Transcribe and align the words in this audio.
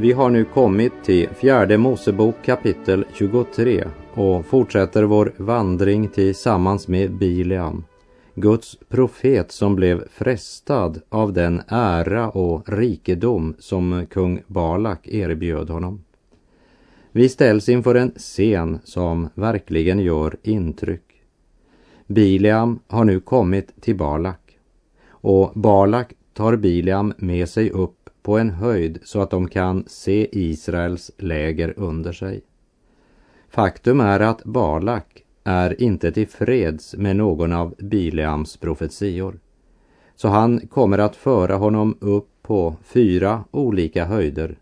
Vi 0.00 0.12
har 0.12 0.30
nu 0.30 0.44
kommit 0.44 0.92
till 1.04 1.28
fjärde 1.28 1.78
Mosebok 1.78 2.34
kapitel 2.44 3.04
23 3.14 3.84
och 4.14 4.46
fortsätter 4.46 5.02
vår 5.02 5.32
vandring 5.36 6.08
tillsammans 6.08 6.88
med 6.88 7.12
Bileam, 7.12 7.84
Guds 8.34 8.78
profet 8.88 9.52
som 9.52 9.76
blev 9.76 10.08
frestad 10.08 11.00
av 11.08 11.32
den 11.32 11.62
ära 11.68 12.30
och 12.30 12.68
rikedom 12.68 13.54
som 13.58 14.06
kung 14.10 14.42
Balak 14.46 15.08
erbjöd 15.08 15.70
honom. 15.70 16.04
Vi 17.12 17.28
ställs 17.28 17.68
inför 17.68 17.94
en 17.94 18.10
scen 18.16 18.78
som 18.84 19.28
verkligen 19.34 19.98
gör 19.98 20.36
intryck. 20.42 21.22
Bileam 22.06 22.78
har 22.86 23.04
nu 23.04 23.20
kommit 23.20 23.82
till 23.82 23.96
Balak 23.96 24.58
och 25.08 25.52
Balak 25.54 26.12
tar 26.32 26.56
Bileam 26.56 27.14
med 27.16 27.48
sig 27.48 27.70
upp 27.70 27.97
på 28.22 28.38
en 28.38 28.50
höjd 28.50 28.98
så 29.02 29.20
att 29.20 29.30
de 29.30 29.48
kan 29.48 29.84
se 29.86 30.28
Israels 30.32 31.10
läger 31.16 31.74
under 31.76 32.12
sig. 32.12 32.40
Faktum 33.48 34.00
är 34.00 34.20
att 34.20 34.44
Balak 34.44 35.24
är 35.44 35.82
inte 35.82 36.12
tillfreds 36.12 36.94
med 36.96 37.16
någon 37.16 37.52
av 37.52 37.74
Bileams 37.78 38.56
profetior. 38.56 39.38
Så 40.16 40.28
han 40.28 40.60
kommer 40.60 40.98
att 40.98 41.16
föra 41.16 41.56
honom 41.56 41.96
upp 42.00 42.28
på 42.42 42.76
fyra 42.82 43.44
olika 43.50 44.04
höjder, 44.04 44.58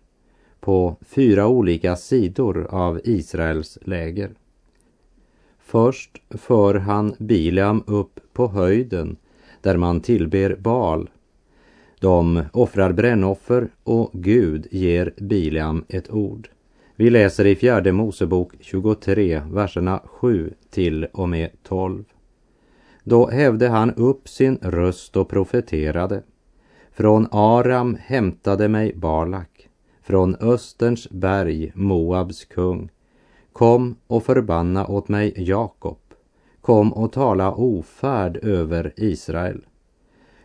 på 0.60 0.96
fyra 1.00 1.46
olika 1.46 1.96
sidor 1.96 2.66
av 2.70 3.00
Israels 3.04 3.78
läger. 3.82 4.30
Först 5.58 6.22
för 6.30 6.74
han 6.74 7.14
Bileam 7.18 7.82
upp 7.86 8.20
på 8.32 8.48
höjden 8.48 9.16
där 9.60 9.76
man 9.76 10.00
tillber 10.00 10.56
Baal 10.56 11.10
de 12.00 12.42
offrar 12.52 12.92
brännoffer 12.92 13.68
och 13.84 14.10
Gud 14.12 14.66
ger 14.70 15.14
Bileam 15.16 15.84
ett 15.88 16.10
ord. 16.10 16.48
Vi 16.96 17.10
läser 17.10 17.44
i 17.44 17.56
fjärde 17.56 17.92
Mosebok 17.92 18.52
23, 18.60 19.42
verserna 19.50 20.02
7 20.04 20.54
till 20.70 21.04
och 21.12 21.28
med 21.28 21.50
12. 21.62 22.04
Då 23.04 23.30
hävde 23.30 23.68
han 23.68 23.94
upp 23.94 24.28
sin 24.28 24.58
röst 24.62 25.16
och 25.16 25.28
profeterade. 25.28 26.22
Från 26.92 27.28
Aram 27.30 27.96
hämtade 28.00 28.68
mig 28.68 28.92
Balak, 28.94 29.68
från 30.02 30.34
Österns 30.34 31.10
berg 31.10 31.72
Moabs 31.74 32.44
kung. 32.44 32.90
Kom 33.52 33.96
och 34.06 34.24
förbanna 34.24 34.86
åt 34.86 35.08
mig 35.08 35.34
Jakob. 35.36 35.98
Kom 36.60 36.92
och 36.92 37.12
tala 37.12 37.54
ofärd 37.54 38.36
över 38.36 38.92
Israel. 38.96 39.64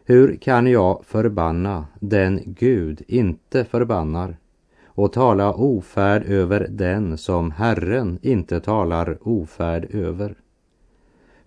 Hur 0.05 0.35
kan 0.35 0.67
jag 0.67 1.05
förbanna 1.05 1.85
den 1.99 2.41
Gud 2.45 3.02
inte 3.07 3.66
förbannar 3.66 4.38
och 4.85 5.13
tala 5.13 5.53
ofärd 5.53 6.23
över 6.23 6.67
den 6.69 7.17
som 7.17 7.51
Herren 7.51 8.19
inte 8.22 8.59
talar 8.59 9.17
ofärd 9.22 9.95
över? 9.95 10.35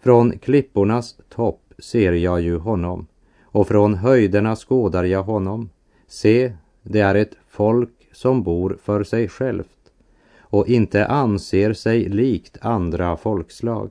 Från 0.00 0.38
klippornas 0.38 1.16
topp 1.28 1.74
ser 1.78 2.12
jag 2.12 2.40
ju 2.40 2.58
honom 2.58 3.06
och 3.42 3.68
från 3.68 3.94
höjderna 3.94 4.56
skådar 4.56 5.04
jag 5.04 5.22
honom. 5.22 5.70
Se, 6.06 6.52
det 6.82 7.00
är 7.00 7.14
ett 7.14 7.36
folk 7.48 8.08
som 8.12 8.42
bor 8.42 8.78
för 8.82 9.04
sig 9.04 9.28
självt 9.28 9.92
och 10.38 10.68
inte 10.68 11.06
anser 11.06 11.72
sig 11.72 12.08
likt 12.08 12.58
andra 12.60 13.16
folkslag. 13.16 13.90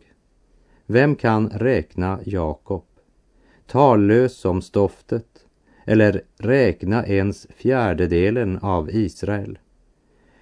Vem 0.86 1.16
kan 1.16 1.50
räkna 1.50 2.20
Jakob? 2.24 2.84
Tallös 3.68 4.38
som 4.38 4.62
stoftet 4.62 5.46
eller 5.86 6.22
räkna 6.38 7.06
ens 7.06 7.48
fjärdedelen 7.56 8.58
av 8.58 8.90
Israel. 8.92 9.60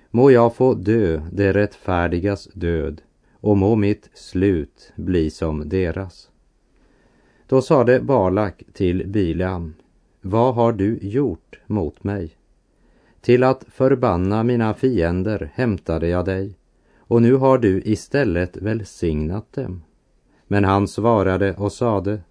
Må 0.09 0.31
jag 0.31 0.55
få 0.55 0.73
dö 0.73 1.21
det 1.31 1.53
rättfärdigas 1.53 2.49
död 2.53 3.01
och 3.33 3.57
må 3.57 3.75
mitt 3.75 4.09
slut 4.13 4.91
bli 4.95 5.29
som 5.29 5.69
deras. 5.69 6.29
Då 7.47 7.61
sade 7.61 7.99
Balak 7.99 8.63
till 8.73 9.07
Bileam, 9.07 9.73
vad 10.21 10.55
har 10.55 10.71
du 10.71 10.99
gjort 11.01 11.59
mot 11.65 12.03
mig? 12.03 12.35
Till 13.21 13.43
att 13.43 13.65
förbanna 13.67 14.43
mina 14.43 14.73
fiender 14.73 15.51
hämtade 15.53 16.07
jag 16.07 16.25
dig 16.25 16.57
och 16.97 17.21
nu 17.21 17.35
har 17.35 17.57
du 17.57 17.81
istället 17.85 18.57
välsignat 18.57 19.53
dem. 19.53 19.83
Men 20.47 20.63
han 20.63 20.87
svarade 20.87 21.55
och 21.55 21.71
sade, 21.71 22.21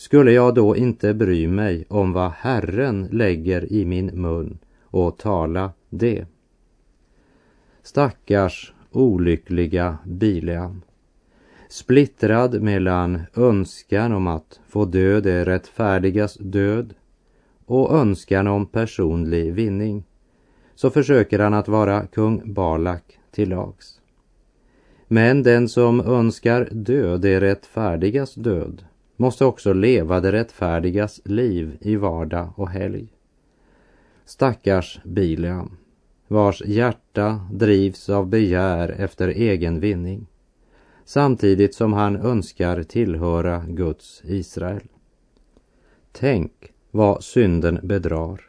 skulle 0.00 0.32
jag 0.32 0.54
då 0.54 0.76
inte 0.76 1.14
bry 1.14 1.48
mig 1.48 1.84
om 1.88 2.12
vad 2.12 2.30
Herren 2.30 3.08
lägger 3.12 3.72
i 3.72 3.84
min 3.84 4.06
mun 4.06 4.58
och 4.82 5.18
tala 5.18 5.72
det? 5.88 6.26
Stackars 7.82 8.72
olyckliga 8.90 9.98
Bileam. 10.04 10.82
Splittrad 11.68 12.62
mellan 12.62 13.22
önskan 13.34 14.12
om 14.12 14.26
att 14.26 14.60
få 14.68 14.84
dö 14.84 15.20
det 15.20 15.44
rättfärdigas 15.44 16.34
död 16.40 16.94
och 17.66 17.94
önskan 17.94 18.46
om 18.46 18.66
personlig 18.66 19.52
vinning 19.52 20.04
så 20.74 20.90
försöker 20.90 21.38
han 21.38 21.54
att 21.54 21.68
vara 21.68 22.06
kung 22.06 22.52
Balak 22.54 23.18
till 23.30 23.48
lags. 23.48 24.00
Men 25.08 25.42
den 25.42 25.68
som 25.68 26.00
önskar 26.00 26.68
dö 26.70 27.16
det 27.16 27.40
rättfärdigas 27.40 28.34
död 28.34 28.84
måste 29.20 29.44
också 29.44 29.72
leva 29.72 30.20
det 30.20 30.32
rättfärdigas 30.32 31.20
liv 31.24 31.76
i 31.80 31.96
vardag 31.96 32.52
och 32.56 32.70
helg. 32.70 33.08
Stackars 34.24 35.00
Bileam, 35.04 35.76
vars 36.28 36.62
hjärta 36.66 37.46
drivs 37.52 38.08
av 38.08 38.26
begär 38.26 38.88
efter 38.88 39.28
egen 39.28 39.80
vinning, 39.80 40.26
samtidigt 41.04 41.74
som 41.74 41.92
han 41.92 42.16
önskar 42.16 42.82
tillhöra 42.82 43.64
Guds 43.68 44.22
Israel. 44.24 44.88
Tänk 46.12 46.52
vad 46.90 47.24
synden 47.24 47.80
bedrar 47.82 48.40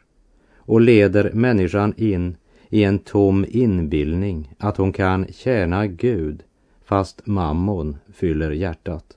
och 0.56 0.80
leder 0.80 1.32
människan 1.32 1.94
in 1.96 2.36
i 2.68 2.84
en 2.84 2.98
tom 2.98 3.44
inbildning 3.48 4.54
att 4.58 4.76
hon 4.76 4.92
kan 4.92 5.26
tjäna 5.32 5.86
Gud 5.86 6.42
fast 6.84 7.26
mammon 7.26 7.96
fyller 8.12 8.50
hjärtat. 8.50 9.16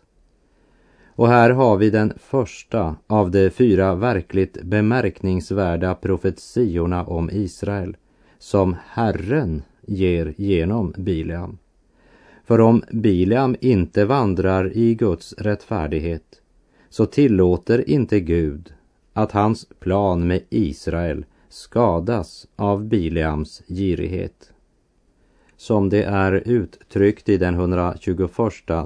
Och 1.15 1.27
här 1.27 1.49
har 1.49 1.77
vi 1.77 1.89
den 1.89 2.13
första 2.17 2.95
av 3.07 3.31
de 3.31 3.49
fyra 3.49 3.95
verkligt 3.95 4.63
bemärkningsvärda 4.63 5.95
profetiorna 5.95 7.03
om 7.03 7.29
Israel 7.29 7.97
som 8.39 8.75
Herren 8.87 9.63
ger 9.81 10.33
genom 10.37 10.93
Bileam. 10.97 11.57
För 12.45 12.61
om 12.61 12.83
Bileam 12.91 13.55
inte 13.61 14.05
vandrar 14.05 14.77
i 14.77 14.95
Guds 14.95 15.33
rättfärdighet 15.33 16.41
så 16.89 17.05
tillåter 17.05 17.89
inte 17.89 18.19
Gud 18.19 18.73
att 19.13 19.31
hans 19.31 19.67
plan 19.79 20.27
med 20.27 20.41
Israel 20.49 21.25
skadas 21.49 22.47
av 22.55 22.85
Bileams 22.85 23.61
girighet. 23.67 24.51
Som 25.57 25.89
det 25.89 26.03
är 26.03 26.31
uttryckt 26.45 27.29
i 27.29 27.37
den 27.37 27.53
121 27.53 28.31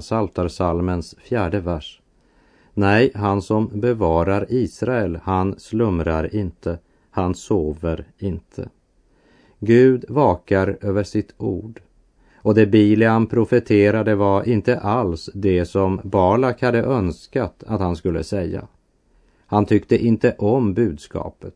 Saltarsalmens 0.00 1.14
fjärde 1.18 1.60
vers 1.60 1.99
Nej, 2.74 3.12
han 3.14 3.42
som 3.42 3.80
bevarar 3.80 4.46
Israel, 4.48 5.18
han 5.22 5.58
slumrar 5.58 6.34
inte, 6.34 6.78
han 7.10 7.34
sover 7.34 8.04
inte. 8.18 8.68
Gud 9.58 10.04
vakar 10.08 10.78
över 10.80 11.02
sitt 11.02 11.34
ord. 11.36 11.80
Och 12.42 12.54
det 12.54 12.66
Bileam 12.66 13.26
profeterade 13.26 14.14
var 14.14 14.48
inte 14.48 14.78
alls 14.78 15.30
det 15.34 15.64
som 15.64 16.00
Balak 16.04 16.62
hade 16.62 16.82
önskat 16.82 17.64
att 17.66 17.80
han 17.80 17.96
skulle 17.96 18.24
säga. 18.24 18.68
Han 19.46 19.66
tyckte 19.66 20.04
inte 20.04 20.34
om 20.38 20.74
budskapet. 20.74 21.54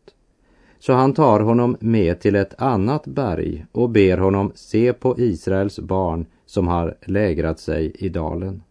Så 0.79 0.93
han 0.93 1.15
tar 1.15 1.41
honom 1.41 1.77
med 1.81 2.21
till 2.21 2.37
ett 2.37 2.63
annat 2.63 3.07
berg 3.07 3.67
och 3.73 3.91
ber 3.91 4.19
honom 4.19 4.53
se 4.55 4.93
på 4.93 5.15
Israels 5.19 5.79
barn 5.79 6.27
som 6.47 6.69
har 6.69 6.97
lägrat 7.07 7.61
sig 7.61 7.93
i 7.95 8.09
dalen. 8.09 8.63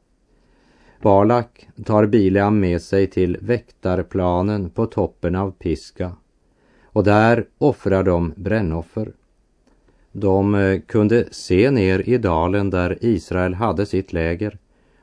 Balak 1.03 1.67
tar 1.85 2.05
Bileam 2.05 2.59
med 2.59 2.81
sig 2.81 3.07
till 3.07 3.37
väktarplanen 3.41 4.69
på 4.69 4.85
toppen 4.85 5.35
av 5.35 5.51
Piska 5.51 6.11
och 6.83 7.03
där 7.03 7.45
offrar 7.57 8.03
de 8.03 8.33
brännoffer. 8.35 9.11
De 10.11 10.55
eh, 10.55 10.79
kunde 10.79 11.25
se 11.31 11.71
ner 11.71 12.09
i 12.09 12.17
dalen 12.17 12.69
där 12.69 12.97
Israel 13.01 13.53
hade 13.53 13.85
sitt 13.85 14.13
läger 14.13 14.57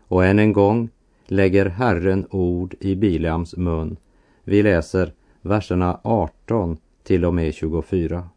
och 0.09 0.25
än 0.25 0.39
en 0.39 0.53
gång 0.53 0.89
lägger 1.27 1.67
Herren 1.67 2.27
ord 2.31 2.75
i 2.81 2.95
Bileams 2.95 3.57
mun. 3.57 3.97
Vi 4.45 4.63
läser 4.63 5.13
verserna 5.43 6.01
18 6.05 6.77
till 7.03 7.25
och 7.25 7.35
med 7.35 7.55
24. 7.55 8.29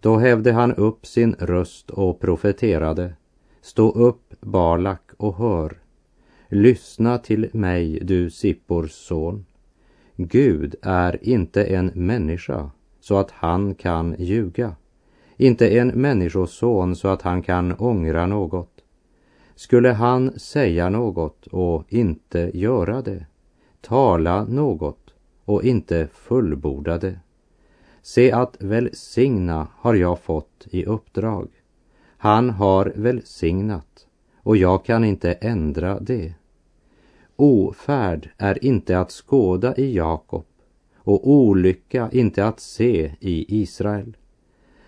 Då 0.00 0.16
hävde 0.16 0.52
han 0.52 0.74
upp 0.74 1.06
sin 1.06 1.36
röst 1.38 1.90
och 1.90 2.20
profeterade. 2.20 3.12
Stå 3.60 3.90
upp, 3.90 4.34
Balak, 4.40 5.02
och 5.16 5.36
hör. 5.36 5.78
Lyssna 6.50 7.18
till 7.18 7.50
mig, 7.52 7.98
du 8.02 8.30
Sippors 8.30 8.92
son. 8.92 9.46
Gud 10.16 10.74
är 10.82 11.24
inte 11.28 11.64
en 11.64 11.86
människa 11.86 12.70
så 13.00 13.16
att 13.16 13.30
han 13.30 13.74
kan 13.74 14.16
ljuga. 14.18 14.76
Inte 15.36 15.78
en 15.78 15.88
människoson 15.88 16.96
så 16.96 17.08
att 17.08 17.22
han 17.22 17.42
kan 17.42 17.72
ångra 17.72 18.26
något. 18.26 18.84
Skulle 19.54 19.88
han 19.88 20.38
säga 20.38 20.88
något 20.88 21.46
och 21.46 21.84
inte 21.88 22.50
göra 22.54 23.02
det, 23.02 23.26
tala 23.80 24.44
något 24.44 25.14
och 25.44 25.64
inte 25.64 26.08
fullborda 26.12 26.98
det. 26.98 27.20
Se 28.02 28.32
att 28.32 28.56
välsigna 28.60 29.68
har 29.74 29.94
jag 29.94 30.20
fått 30.20 30.66
i 30.70 30.84
uppdrag. 30.84 31.48
Han 32.16 32.50
har 32.50 32.92
välsignat 32.96 34.07
och 34.48 34.56
jag 34.56 34.84
kan 34.84 35.04
inte 35.04 35.32
ändra 35.32 36.00
det. 36.00 36.34
Ofärd 37.36 38.30
är 38.38 38.64
inte 38.64 38.98
att 38.98 39.10
skåda 39.10 39.76
i 39.76 39.94
Jakob 39.96 40.44
och 40.96 41.30
olycka 41.30 42.08
inte 42.12 42.46
att 42.46 42.60
se 42.60 43.12
i 43.20 43.60
Israel. 43.62 44.16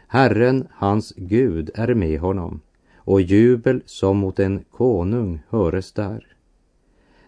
Herren, 0.06 0.68
hans 0.70 1.12
Gud, 1.16 1.70
är 1.74 1.94
med 1.94 2.20
honom 2.20 2.60
och 2.96 3.20
jubel 3.20 3.82
som 3.86 4.16
mot 4.16 4.38
en 4.38 4.64
konung 4.70 5.42
höres 5.48 5.92
där. 5.92 6.26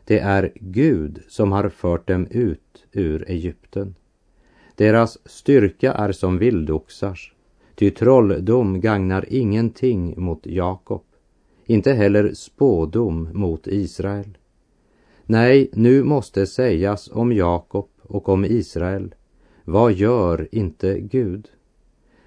Det 0.05 0.19
är 0.19 0.52
Gud 0.55 1.23
som 1.29 1.52
har 1.52 1.69
fört 1.69 2.08
dem 2.08 2.26
ut 2.31 2.87
ur 2.93 3.31
Egypten. 3.31 3.94
Deras 4.75 5.19
styrka 5.29 5.93
är 5.93 6.12
som 6.12 6.38
vildoxars, 6.38 7.34
ty 7.75 7.90
trolldom 7.90 8.81
gagnar 8.81 9.25
ingenting 9.29 10.14
mot 10.17 10.46
Jakob, 10.46 11.02
inte 11.73 11.93
heller 11.93 12.35
spådom 12.35 13.29
mot 13.33 13.67
Israel. 13.67 14.39
Nej, 15.27 15.71
nu 15.73 16.03
måste 16.03 16.47
sägas 16.47 17.11
om 17.13 17.33
Jakob 17.33 17.89
och 18.03 18.29
om 18.29 18.45
Israel, 18.45 19.15
vad 19.65 19.93
gör 19.93 20.49
inte 20.53 21.01
Gud? 21.01 21.49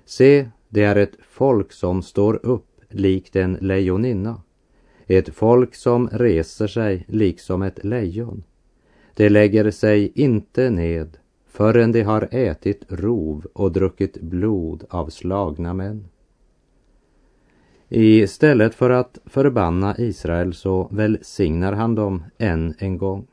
Se, 0.05 0.49
det 0.69 0.83
är 0.83 0.95
ett 0.95 1.15
folk 1.21 1.71
som 1.71 2.01
står 2.01 2.45
upp 2.45 2.81
likt 2.89 3.35
en 3.35 3.53
lejoninna, 3.61 4.41
ett 5.07 5.29
folk 5.29 5.75
som 5.75 6.09
reser 6.11 6.67
sig 6.67 7.05
liksom 7.07 7.61
ett 7.61 7.83
lejon. 7.83 8.43
Det 9.13 9.29
lägger 9.29 9.71
sig 9.71 10.11
inte 10.15 10.69
ned 10.69 11.17
förrän 11.47 11.91
de 11.91 12.01
har 12.01 12.27
ätit 12.31 12.83
rov 12.87 13.47
och 13.53 13.71
druckit 13.71 14.21
blod 14.21 14.83
av 14.89 15.09
slagna 15.09 15.73
män. 15.73 16.07
Istället 17.89 18.75
för 18.75 18.89
att 18.89 19.19
förbanna 19.25 19.95
Israel 19.97 20.53
så 20.53 20.89
välsignar 20.91 21.73
han 21.73 21.95
dem 21.95 22.23
än 22.37 22.75
en 22.77 22.97
gång. 22.97 23.27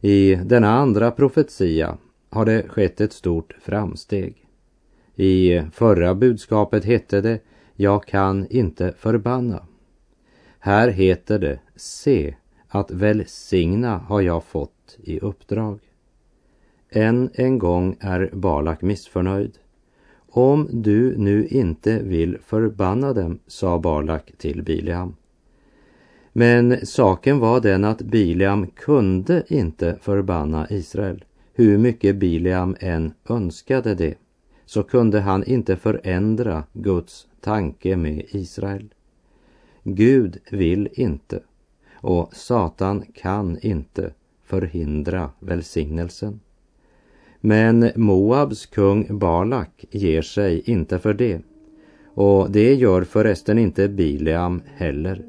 I 0.00 0.34
denna 0.34 0.70
andra 0.70 1.10
profetia 1.10 1.98
har 2.30 2.44
det 2.44 2.68
skett 2.68 3.00
ett 3.00 3.12
stort 3.12 3.56
framsteg. 3.60 4.46
I 5.14 5.62
förra 5.72 6.14
budskapet 6.14 6.84
hette 6.84 7.20
det 7.20 7.40
Jag 7.74 8.04
kan 8.04 8.46
inte 8.50 8.94
förbanna. 8.98 9.66
Här 10.58 10.88
heter 10.88 11.38
det 11.38 11.60
Se, 11.76 12.36
att 12.68 12.90
välsigna 12.90 13.98
har 13.98 14.20
jag 14.20 14.44
fått 14.44 14.98
i 15.02 15.20
uppdrag. 15.20 15.80
Än 16.90 17.30
en 17.34 17.58
gång 17.58 17.96
är 18.00 18.30
Balak 18.32 18.82
missförnöjd. 18.82 19.58
Om 20.34 20.68
du 20.72 21.18
nu 21.18 21.46
inte 21.46 21.98
vill 22.02 22.38
förbanna 22.38 23.12
dem, 23.12 23.38
sa 23.46 23.78
Balak 23.78 24.32
till 24.38 24.62
Bileam. 24.62 25.16
Men 26.32 26.86
saken 26.86 27.38
var 27.38 27.60
den 27.60 27.84
att 27.84 28.02
Bileam 28.02 28.66
kunde 28.66 29.44
inte 29.48 29.98
förbanna 30.00 30.66
Israel. 30.70 31.24
Hur 31.54 31.78
mycket 31.78 32.16
Bileam 32.16 32.76
än 32.80 33.12
önskade 33.28 33.94
det, 33.94 34.14
så 34.66 34.82
kunde 34.82 35.20
han 35.20 35.44
inte 35.44 35.76
förändra 35.76 36.64
Guds 36.72 37.28
tanke 37.40 37.96
med 37.96 38.24
Israel. 38.28 38.94
Gud 39.84 40.38
vill 40.50 40.88
inte 40.92 41.40
och 42.02 42.34
Satan 42.34 43.04
kan 43.14 43.58
inte 43.62 44.12
förhindra 44.44 45.30
välsignelsen. 45.40 46.40
Men 47.44 47.90
Moabs 47.96 48.66
kung 48.66 49.18
Balak 49.18 49.84
ger 49.90 50.22
sig 50.22 50.62
inte 50.70 50.98
för 50.98 51.14
det. 51.14 51.40
Och 52.14 52.50
det 52.50 52.74
gör 52.74 53.02
förresten 53.02 53.58
inte 53.58 53.88
Bileam 53.88 54.62
heller. 54.76 55.24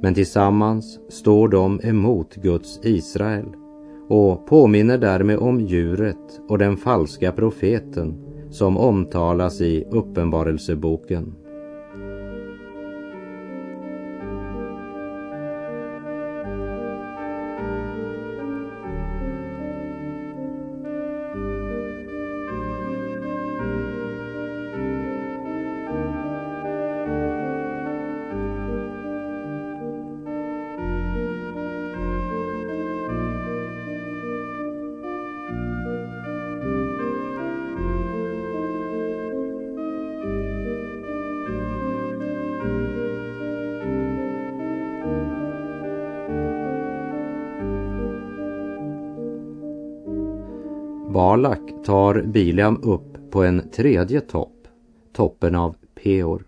Men 0.00 0.14
tillsammans 0.14 0.98
står 1.08 1.48
de 1.48 1.80
emot 1.82 2.34
Guds 2.34 2.80
Israel 2.82 3.46
och 4.08 4.46
påminner 4.46 4.98
därmed 4.98 5.38
om 5.38 5.60
djuret 5.60 6.40
och 6.48 6.58
den 6.58 6.76
falska 6.76 7.32
profeten 7.32 8.14
som 8.50 8.76
omtalas 8.76 9.60
i 9.60 9.84
Uppenbarelseboken 9.90 11.34
tar 51.84 52.22
Bileam 52.22 52.80
upp 52.82 53.30
på 53.30 53.42
en 53.42 53.70
tredje 53.70 54.20
topp, 54.20 54.68
toppen 55.12 55.54
av 55.54 55.74
Peor. 55.94 56.44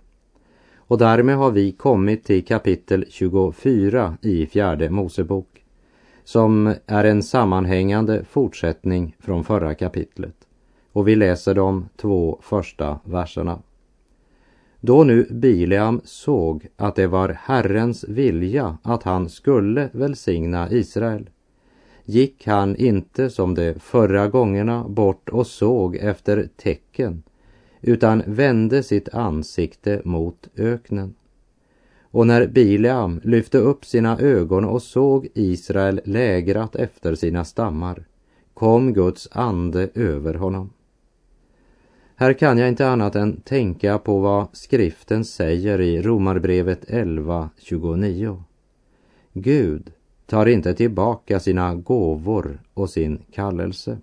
Och 0.76 0.98
därmed 0.98 1.36
har 1.36 1.50
vi 1.50 1.72
kommit 1.72 2.24
till 2.24 2.44
kapitel 2.44 3.04
24 3.08 4.16
i 4.22 4.46
fjärde 4.46 4.90
Mosebok, 4.90 5.64
som 6.24 6.74
är 6.86 7.04
en 7.04 7.22
sammanhängande 7.22 8.24
fortsättning 8.24 9.16
från 9.18 9.44
förra 9.44 9.74
kapitlet. 9.74 10.36
Och 10.92 11.08
vi 11.08 11.16
läser 11.16 11.54
de 11.54 11.88
två 11.96 12.38
första 12.42 12.98
verserna. 13.04 13.58
Då 14.80 15.04
nu 15.04 15.26
Bileam 15.30 16.00
såg 16.04 16.66
att 16.76 16.96
det 16.96 17.06
var 17.06 17.28
Herrens 17.28 18.04
vilja 18.08 18.78
att 18.82 19.02
han 19.02 19.28
skulle 19.28 19.88
välsigna 19.92 20.70
Israel 20.70 21.30
gick 22.06 22.46
han 22.46 22.76
inte 22.76 23.30
som 23.30 23.54
de 23.54 23.74
förra 23.74 24.28
gångerna 24.28 24.88
bort 24.88 25.28
och 25.28 25.46
såg 25.46 25.96
efter 25.96 26.48
tecken 26.56 27.22
utan 27.80 28.22
vände 28.26 28.82
sitt 28.82 29.08
ansikte 29.14 30.02
mot 30.04 30.48
öknen. 30.56 31.14
Och 32.10 32.26
när 32.26 32.46
Bileam 32.46 33.20
lyfte 33.24 33.58
upp 33.58 33.84
sina 33.84 34.18
ögon 34.18 34.64
och 34.64 34.82
såg 34.82 35.28
Israel 35.34 36.00
lägrat 36.04 36.76
efter 36.76 37.14
sina 37.14 37.44
stammar 37.44 38.04
kom 38.54 38.92
Guds 38.92 39.28
ande 39.32 39.88
över 39.94 40.34
honom. 40.34 40.70
Här 42.16 42.32
kan 42.32 42.58
jag 42.58 42.68
inte 42.68 42.88
annat 42.88 43.16
än 43.16 43.40
tänka 43.40 43.98
på 43.98 44.18
vad 44.18 44.46
skriften 44.52 45.24
säger 45.24 45.80
i 45.80 46.02
Romarbrevet 46.02 46.84
11.29. 46.90 48.42
Gud 49.32 49.92
tar 50.26 50.46
inte 50.46 50.74
tillbaka 50.74 51.40
sina 51.40 51.74
gåvor 51.74 52.60
och 52.74 52.90
sin 52.90 53.18
kallelse. 53.32 53.98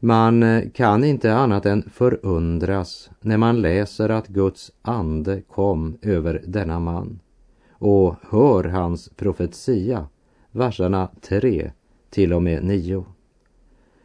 Man 0.00 0.42
eh, 0.42 0.70
kan 0.70 1.04
inte 1.04 1.34
annat 1.34 1.66
än 1.66 1.90
förundras 1.92 3.10
när 3.20 3.36
man 3.36 3.60
läser 3.60 4.08
att 4.08 4.28
Guds 4.28 4.72
ande 4.82 5.40
kom 5.40 5.98
över 6.02 6.42
denna 6.46 6.80
man 6.80 7.20
och 7.70 8.14
hör 8.30 8.64
hans 8.64 9.08
profetia, 9.08 10.06
verserna 10.50 11.08
3 11.20 11.70
till 12.10 12.32
och 12.32 12.42
med 12.42 12.64
9. 12.64 13.04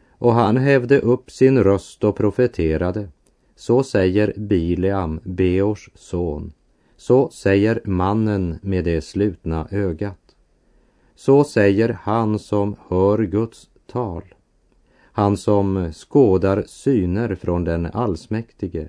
Och 0.08 0.34
han 0.34 0.56
hävde 0.56 1.00
upp 1.00 1.30
sin 1.30 1.64
röst 1.64 2.04
och 2.04 2.16
profeterade. 2.16 3.08
Så 3.56 3.82
säger 3.82 4.32
Bileam, 4.36 5.20
Beors 5.24 5.90
son. 5.94 6.52
Så 6.96 7.30
säger 7.30 7.80
mannen 7.84 8.58
med 8.62 8.84
det 8.84 9.00
slutna 9.00 9.68
ögat. 9.70 10.23
Så 11.14 11.44
säger 11.44 11.98
han 12.02 12.38
som 12.38 12.76
hör 12.88 13.18
Guds 13.18 13.68
tal. 13.86 14.22
Han 15.12 15.36
som 15.36 15.92
skådar 15.92 16.64
syner 16.66 17.34
från 17.34 17.64
den 17.64 17.86
allsmäktige 17.86 18.88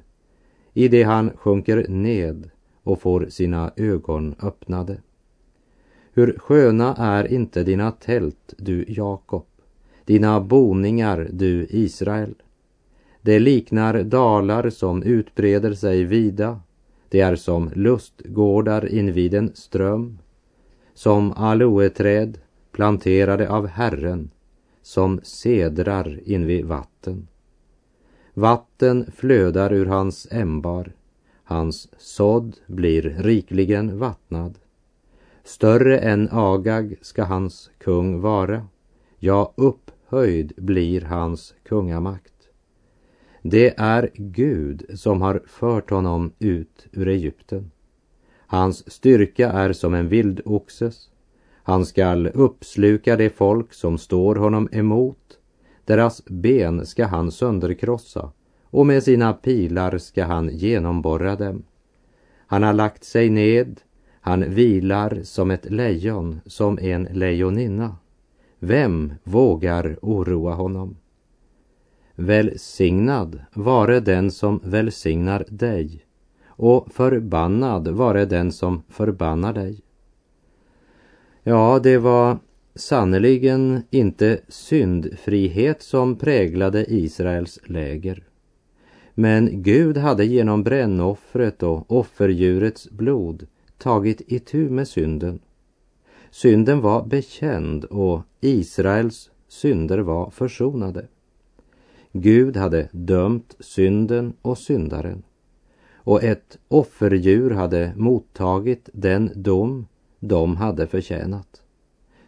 i 0.74 0.88
det 0.88 1.04
han 1.04 1.32
sjunker 1.38 1.86
ned 1.90 2.50
och 2.84 3.02
får 3.02 3.26
sina 3.30 3.72
ögon 3.76 4.36
öppnade. 4.42 4.98
Hur 6.14 6.38
sköna 6.40 6.96
är 6.96 7.34
inte 7.34 7.64
dina 7.64 7.92
tält, 7.92 8.54
du 8.58 8.86
Jakob, 8.88 9.46
dina 10.06 10.42
boningar, 10.42 11.30
du 11.32 11.68
Israel. 11.70 12.36
Det 13.22 13.40
liknar 13.40 14.04
dalar 14.04 14.70
som 14.70 15.04
utbreder 15.04 15.74
sig 15.74 16.04
vida, 16.04 16.60
det 17.10 17.20
är 17.20 17.36
som 17.36 17.72
lustgårdar 17.76 18.94
invid 18.94 19.34
en 19.34 19.52
ström, 19.56 20.18
som 20.96 21.34
aloeträd 21.34 22.38
planterade 22.72 23.50
av 23.50 23.68
Herren, 23.68 24.32
som 24.82 25.20
sedrar 25.24 26.20
invid 26.26 26.66
vatten. 26.66 27.28
Vatten 28.34 29.12
flödar 29.16 29.74
ur 29.74 29.86
hans 29.86 30.28
ämbar, 30.32 30.92
hans 31.44 31.90
sådd 31.98 32.56
blir 32.68 33.02
rikligen 33.02 34.00
vattnad. 34.00 34.60
Större 35.44 36.00
än 36.00 36.30
Agag 36.32 36.96
ska 37.02 37.24
hans 37.24 37.72
kung 37.78 38.22
vara, 38.22 38.68
ja, 39.20 39.54
upphöjd 39.56 40.54
blir 40.58 41.02
hans 41.02 41.56
kungamakt. 41.64 42.34
Det 43.42 43.74
är 43.78 44.10
Gud 44.14 44.86
som 44.94 45.22
har 45.22 45.42
fört 45.48 45.90
honom 45.90 46.32
ut 46.40 46.88
ur 46.92 47.08
Egypten. 47.08 47.72
Hans 48.48 48.92
styrka 48.92 49.52
är 49.52 49.74
som 49.74 49.94
en 49.94 50.08
vildoxes. 50.08 51.10
Han 51.64 51.86
skall 51.86 52.28
uppsluka 52.28 53.16
det 53.16 53.30
folk 53.30 53.74
som 53.74 53.98
står 53.98 54.36
honom 54.36 54.70
emot. 54.72 55.40
Deras 55.86 56.26
ben 56.26 56.86
ska 56.86 57.06
han 57.06 57.32
sönderkrossa 57.32 58.32
och 58.64 58.86
med 58.86 59.04
sina 59.04 59.34
pilar 59.34 59.98
ska 59.98 60.26
han 60.26 60.50
genomborra 60.50 61.36
dem. 61.36 61.64
Han 62.48 62.64
har 62.64 62.74
lagt 62.74 63.04
sig 63.04 63.30
ned, 63.30 63.82
han 64.22 64.54
vilar 64.54 65.20
som 65.24 65.52
ett 65.52 65.72
lejon, 65.72 66.42
som 66.46 66.80
en 66.80 67.04
lejoninna. 67.04 67.98
Vem 68.60 69.14
vågar 69.24 69.98
oroa 70.02 70.54
honom? 70.54 70.98
Välsignad 72.16 73.44
vare 73.54 74.00
den 74.00 74.32
som 74.32 74.60
välsignar 74.64 75.46
dig 75.50 76.05
och 76.56 76.94
förbannad 76.94 77.88
vare 77.88 78.26
den 78.26 78.52
som 78.52 78.84
förbannar 78.90 79.54
dig. 79.54 79.82
Ja, 81.44 81.80
det 81.84 81.98
var 81.98 82.38
sannerligen 82.76 83.84
inte 83.90 84.40
syndfrihet 84.48 85.82
som 85.82 86.16
präglade 86.16 86.86
Israels 86.94 87.60
läger. 87.66 88.24
Men 89.14 89.64
Gud 89.64 89.98
hade 89.98 90.26
genom 90.26 90.64
brännoffret 90.64 91.64
och 91.64 91.92
offerdjurets 91.92 92.90
blod 92.90 93.48
tagit 93.78 94.22
itu 94.28 94.70
med 94.70 94.88
synden. 94.88 95.40
Synden 96.32 96.82
var 96.82 97.06
bekänd 97.06 97.86
och 97.86 98.22
Israels 98.42 99.32
synder 99.48 99.98
var 99.98 100.30
försonade. 100.30 101.08
Gud 102.12 102.58
hade 102.58 102.90
dömt 102.92 103.56
synden 103.60 104.34
och 104.42 104.58
syndaren 104.58 105.24
och 106.06 106.24
ett 106.24 106.58
offerdjur 106.68 107.52
hade 107.52 107.94
mottagit 107.96 108.90
den 108.94 109.32
dom 109.36 109.88
de 110.20 110.56
hade 110.56 110.88
förtjänat. 110.88 111.62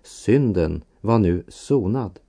Synden 0.03 0.83
var 1.01 1.19
nu 1.19 1.43
sonad 1.47 2.19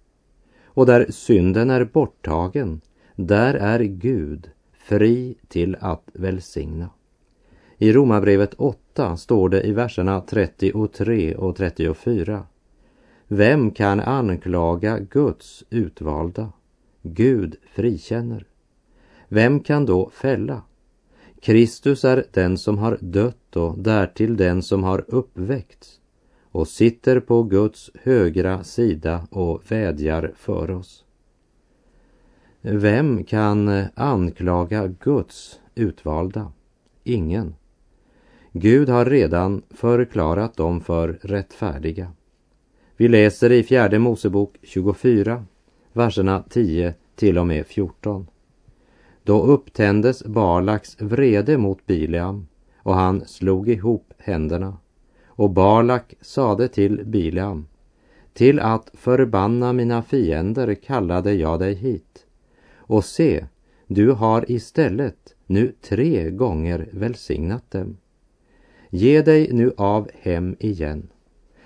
och 0.64 0.86
där 0.86 1.06
synden 1.10 1.70
är 1.70 1.84
borttagen, 1.84 2.80
där 3.16 3.54
är 3.54 3.80
Gud 3.80 4.50
fri 4.72 5.34
till 5.48 5.76
att 5.80 6.10
välsigna. 6.12 6.90
I 7.78 7.92
Romarbrevet 7.92 8.54
8 8.54 9.16
står 9.16 9.48
det 9.48 9.62
i 9.62 9.72
verserna 9.72 10.20
33 10.20 11.34
och 11.34 11.56
34. 11.56 12.42
Vem 13.28 13.70
kan 13.70 14.00
anklaga 14.00 14.98
Guds 14.98 15.64
utvalda? 15.70 16.52
Gud 17.02 17.56
frikänner. 17.74 18.46
Vem 19.28 19.60
kan 19.60 19.86
då 19.86 20.10
fälla? 20.10 20.62
Kristus 21.42 22.04
är 22.04 22.24
den 22.32 22.58
som 22.58 22.78
har 22.78 22.98
dött 23.00 23.56
och 23.56 23.78
därtill 23.78 24.36
den 24.36 24.62
som 24.62 24.84
har 24.84 25.04
uppväckts 25.08 26.00
och 26.50 26.68
sitter 26.68 27.20
på 27.20 27.42
Guds 27.42 27.90
högra 28.02 28.64
sida 28.64 29.26
och 29.30 29.62
vädjar 29.72 30.32
för 30.36 30.70
oss. 30.70 31.04
Vem 32.60 33.24
kan 33.24 33.84
anklaga 33.94 34.86
Guds 34.86 35.60
utvalda? 35.74 36.52
Ingen. 37.04 37.54
Gud 38.52 38.88
har 38.88 39.04
redan 39.04 39.62
förklarat 39.70 40.56
dem 40.56 40.80
för 40.80 41.18
rättfärdiga. 41.22 42.12
Vi 42.96 43.08
läser 43.08 43.52
i 43.52 43.62
fjärde 43.62 43.98
Mosebok 43.98 44.56
24, 44.62 45.44
verserna 45.92 46.44
10 46.50 46.94
till 47.16 47.38
och 47.38 47.46
med 47.46 47.66
14. 47.66 48.26
Då 49.28 49.42
upptändes 49.42 50.24
Balaks 50.24 50.96
vrede 51.00 51.58
mot 51.58 51.86
Bileam 51.86 52.46
och 52.76 52.94
han 52.94 53.24
slog 53.26 53.68
ihop 53.68 54.12
händerna. 54.18 54.76
Och 55.26 55.50
Balak 55.50 56.14
sade 56.20 56.68
till 56.68 57.04
Bileam, 57.04 57.66
till 58.32 58.60
att 58.60 58.90
förbanna 58.94 59.72
mina 59.72 60.02
fiender 60.02 60.74
kallade 60.74 61.32
jag 61.34 61.58
dig 61.58 61.74
hit. 61.74 62.26
Och 62.76 63.04
se, 63.04 63.46
du 63.86 64.10
har 64.10 64.50
istället 64.50 65.34
nu 65.46 65.72
tre 65.80 66.30
gånger 66.30 66.88
välsignat 66.92 67.70
dem. 67.70 67.96
Ge 68.90 69.22
dig 69.22 69.48
nu 69.52 69.72
av 69.76 70.10
hem 70.20 70.56
igen. 70.60 71.08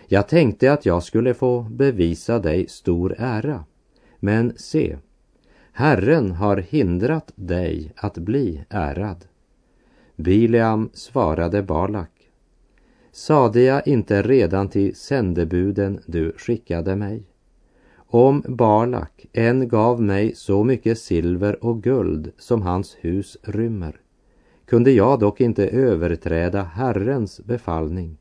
Jag 0.06 0.28
tänkte 0.28 0.72
att 0.72 0.86
jag 0.86 1.02
skulle 1.02 1.34
få 1.34 1.60
bevisa 1.70 2.38
dig 2.38 2.68
stor 2.68 3.14
ära. 3.18 3.64
Men 4.20 4.52
se, 4.56 4.96
Herren 5.74 6.30
har 6.30 6.56
hindrat 6.56 7.32
dig 7.34 7.92
att 7.96 8.18
bli 8.18 8.64
ärad. 8.68 9.24
Bileam 10.16 10.90
svarade 10.92 11.62
Balak. 11.62 12.10
Sade 13.12 13.62
jag 13.62 13.88
inte 13.88 14.22
redan 14.22 14.68
till 14.68 14.96
sändebuden 14.96 16.00
du 16.06 16.32
skickade 16.36 16.96
mig? 16.96 17.22
Om 17.96 18.42
Balak 18.48 19.26
än 19.32 19.68
gav 19.68 20.02
mig 20.02 20.34
så 20.34 20.64
mycket 20.64 20.98
silver 20.98 21.64
och 21.64 21.82
guld 21.82 22.32
som 22.38 22.62
hans 22.62 22.96
hus 23.00 23.36
rymmer, 23.42 24.00
kunde 24.64 24.90
jag 24.90 25.20
dock 25.20 25.40
inte 25.40 25.68
överträda 25.68 26.62
Herrens 26.62 27.40
befallning, 27.44 28.16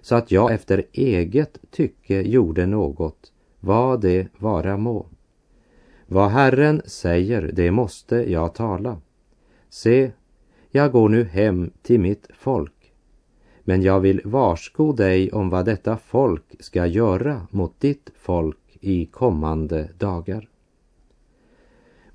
så 0.00 0.14
att 0.14 0.30
jag 0.30 0.52
efter 0.52 0.84
eget 0.92 1.58
tycke 1.70 2.22
gjorde 2.22 2.66
något, 2.66 3.32
vad 3.60 4.00
det 4.00 4.28
vara 4.38 4.76
må. 4.76 5.06
Vad 6.12 6.30
Herren 6.30 6.82
säger, 6.84 7.50
det 7.52 7.70
måste 7.70 8.16
jag 8.32 8.54
tala. 8.54 9.00
Se, 9.68 10.12
jag 10.70 10.92
går 10.92 11.08
nu 11.08 11.24
hem 11.24 11.70
till 11.82 12.00
mitt 12.00 12.26
folk, 12.34 12.92
men 13.64 13.82
jag 13.82 14.00
vill 14.00 14.20
varsko 14.24 14.92
dig 14.92 15.32
om 15.32 15.50
vad 15.50 15.64
detta 15.64 15.96
folk 15.96 16.44
ska 16.60 16.86
göra 16.86 17.46
mot 17.50 17.80
ditt 17.80 18.10
folk 18.16 18.58
i 18.80 19.06
kommande 19.06 19.88
dagar. 19.98 20.48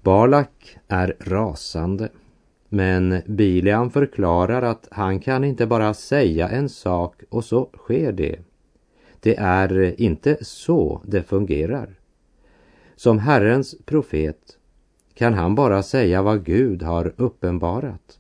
Balak 0.02 0.78
är 0.88 1.16
rasande, 1.20 2.10
men 2.70 3.22
Bileam 3.26 3.92
förklarar 3.92 4.62
att 4.62 4.88
han 4.92 5.20
kan 5.20 5.44
inte 5.44 5.66
bara 5.66 5.94
säga 5.94 6.50
en 6.50 6.70
sak 6.70 7.24
och 7.30 7.46
så 7.46 7.70
sker 7.78 8.12
det. 8.12 8.40
Det 9.20 9.36
är 9.38 10.02
inte 10.02 10.38
så 10.42 11.02
det 11.06 11.24
fungerar. 11.24 12.00
Som 12.96 13.20
Herrens 13.20 13.76
profet 13.86 14.58
kan 15.14 15.34
han 15.34 15.56
bara 15.56 15.84
säga 15.84 16.22
vad 16.22 16.46
Gud 16.46 16.84
har 16.84 17.14
uppenbarat. 17.18 18.20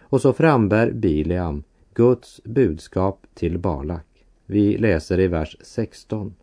Och 0.00 0.20
så 0.20 0.32
frambär 0.32 0.90
Bileam 0.90 1.62
Guds 1.94 2.40
budskap 2.44 3.26
till 3.34 3.58
Balak. 3.58 4.06
Vi 4.46 4.78
läser 4.78 5.20
i 5.20 5.28
vers 5.28 5.56
16. 5.60 6.34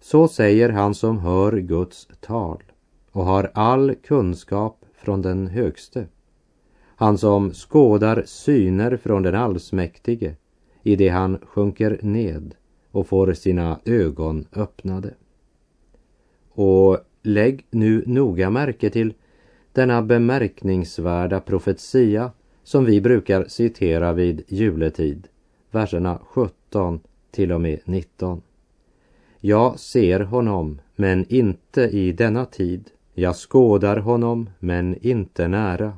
Så 0.00 0.28
säger 0.28 0.68
han 0.68 0.94
som 0.94 1.18
hör 1.18 1.52
Guds 1.52 2.08
tal 2.20 2.62
och 3.12 3.24
har 3.24 3.50
all 3.54 3.94
kunskap 3.94 4.84
från 4.94 5.22
den 5.22 5.46
högste. 5.46 6.06
Han 6.84 7.18
som 7.18 7.52
skådar 7.52 8.22
syner 8.26 8.96
från 8.96 9.22
den 9.22 9.34
allsmäktige 9.34 10.36
i 10.82 10.96
det 10.96 11.08
han 11.08 11.38
sjunker 11.42 11.98
ned 12.02 12.54
och 12.90 13.06
får 13.06 13.32
sina 13.32 13.80
ögon 13.84 14.46
öppnade. 14.52 15.14
Och 16.54 16.98
lägg 17.22 17.66
nu 17.70 18.02
noga 18.06 18.50
märke 18.50 18.90
till 18.90 19.14
denna 19.72 20.02
bemärkningsvärda 20.02 21.40
profetia 21.40 22.32
som 22.62 22.84
vi 22.84 23.00
brukar 23.00 23.44
citera 23.44 24.12
vid 24.12 24.42
juletid, 24.48 25.28
verserna 25.70 26.18
17 26.24 27.00
till 27.30 27.52
och 27.52 27.60
med 27.60 27.80
19. 27.84 28.42
Jag 29.40 29.78
ser 29.78 30.20
honom, 30.20 30.80
men 30.96 31.26
inte 31.28 31.82
i 31.82 32.12
denna 32.12 32.44
tid. 32.44 32.90
Jag 33.14 33.36
skådar 33.36 33.96
honom, 33.96 34.50
men 34.58 35.06
inte 35.06 35.48
nära. 35.48 35.92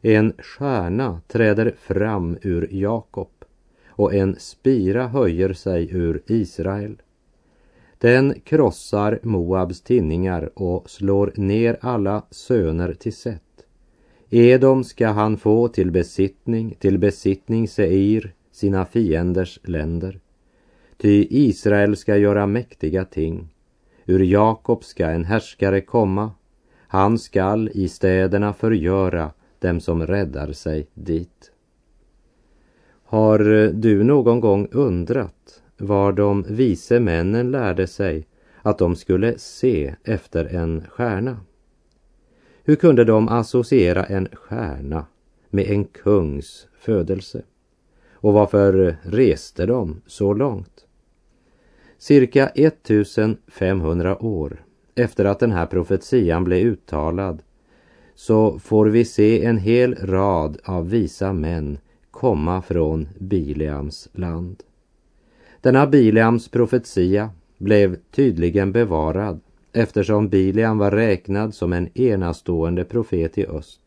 En 0.00 0.32
stjärna 0.38 1.20
träder 1.28 1.74
fram 1.78 2.38
ur 2.42 2.68
Jakob 2.70 3.30
och 3.88 4.14
en 4.14 4.36
spira 4.38 5.06
höjer 5.06 5.52
sig 5.52 5.88
ur 5.92 6.22
Israel. 6.26 6.96
Den 7.98 8.40
krossar 8.40 9.18
Moabs 9.22 9.80
tinningar 9.80 10.50
och 10.54 10.90
slår 10.90 11.32
ner 11.36 11.78
alla 11.80 12.22
söner 12.30 12.94
till 12.94 13.12
sätt. 13.12 13.42
Edom 14.30 14.84
ska 14.84 15.08
han 15.08 15.36
få 15.36 15.68
till 15.68 15.90
besittning, 15.90 16.76
till 16.78 16.98
besittning 16.98 17.68
Seir, 17.68 18.34
sina 18.52 18.84
fienders 18.84 19.60
länder. 19.62 20.20
Ty 20.96 21.26
Israel 21.30 21.96
ska 21.96 22.16
göra 22.16 22.46
mäktiga 22.46 23.04
ting. 23.04 23.48
Ur 24.06 24.20
Jakob 24.20 24.84
ska 24.84 25.06
en 25.06 25.24
härskare 25.24 25.80
komma. 25.80 26.30
Han 26.88 27.18
skall 27.18 27.70
i 27.74 27.88
städerna 27.88 28.52
förgöra 28.52 29.30
dem 29.58 29.80
som 29.80 30.06
räddar 30.06 30.52
sig 30.52 30.86
dit. 30.94 31.52
Har 33.04 33.38
du 33.72 34.04
någon 34.04 34.40
gång 34.40 34.68
undrat 34.72 35.62
var 35.78 36.12
de 36.12 36.44
vise 36.48 37.00
männen 37.00 37.50
lärde 37.50 37.86
sig 37.86 38.26
att 38.62 38.78
de 38.78 38.96
skulle 38.96 39.38
se 39.38 39.94
efter 40.04 40.44
en 40.44 40.84
stjärna? 40.88 41.40
Hur 42.64 42.76
kunde 42.76 43.04
de 43.04 43.28
associera 43.28 44.04
en 44.04 44.28
stjärna 44.32 45.06
med 45.50 45.70
en 45.70 45.84
kungs 45.84 46.66
födelse? 46.78 47.42
Och 48.12 48.32
varför 48.32 48.96
reste 49.02 49.66
de 49.66 50.00
så 50.06 50.32
långt? 50.32 50.86
Cirka 51.98 52.46
1500 52.48 54.22
år 54.22 54.64
efter 54.94 55.24
att 55.24 55.38
den 55.38 55.52
här 55.52 55.66
profetian 55.66 56.44
blev 56.44 56.66
uttalad 56.66 57.42
så 58.14 58.58
får 58.58 58.86
vi 58.86 59.04
se 59.04 59.44
en 59.44 59.58
hel 59.58 59.94
rad 59.94 60.58
av 60.64 60.90
visa 60.90 61.32
män 61.32 61.78
komma 62.10 62.62
från 62.62 63.08
Bileams 63.18 64.08
land. 64.12 64.62
Denna 65.68 65.86
Bileams 65.86 66.48
profetia 66.48 67.30
blev 67.58 67.96
tydligen 68.10 68.72
bevarad 68.72 69.40
eftersom 69.72 70.28
Bileam 70.28 70.78
var 70.78 70.90
räknad 70.90 71.54
som 71.54 71.72
en 71.72 71.98
enastående 71.98 72.84
profet 72.84 73.38
i 73.38 73.46
öst. 73.46 73.80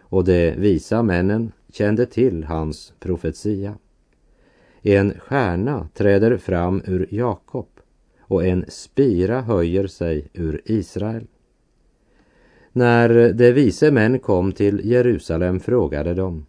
Och 0.00 0.24
de 0.24 0.50
visa 0.50 1.02
männen 1.02 1.52
kände 1.72 2.06
till 2.06 2.44
hans 2.44 2.92
profetia. 2.98 3.74
En 4.82 5.14
stjärna 5.18 5.88
träder 5.94 6.36
fram 6.36 6.82
ur 6.86 7.06
Jakob 7.10 7.68
och 8.20 8.44
en 8.44 8.64
spira 8.68 9.40
höjer 9.40 9.86
sig 9.86 10.28
ur 10.32 10.62
Israel. 10.64 11.26
När 12.72 13.32
de 13.32 13.52
vise 13.52 13.90
män 13.90 14.18
kom 14.18 14.52
till 14.52 14.80
Jerusalem 14.84 15.60
frågade 15.60 16.14
de 16.14 16.46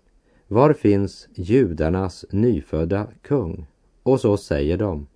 Var 0.48 0.74
finns 0.74 1.28
judarnas 1.36 2.26
nyfödda 2.32 3.08
kung? 3.22 3.68
Och 4.04 4.20
så 4.20 4.38
säger 4.38 4.78
de 4.78 5.08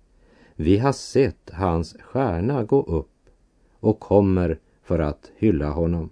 Vi 0.54 0.78
har 0.78 0.92
sett 0.92 1.50
hans 1.52 1.96
stjärna 2.00 2.64
gå 2.64 2.82
upp 2.82 3.10
och 3.80 4.00
kommer 4.00 4.58
för 4.82 4.98
att 4.98 5.30
hylla 5.36 5.70
honom. 5.70 6.10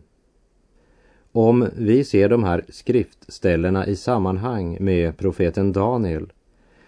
Om 1.33 1.69
vi 1.77 2.05
ser 2.05 2.29
de 2.29 2.45
här 2.45 2.65
skriftställena 2.69 3.87
i 3.87 3.97
sammanhang 3.97 4.77
med 4.81 5.17
profeten 5.17 5.73
Daniel 5.73 6.33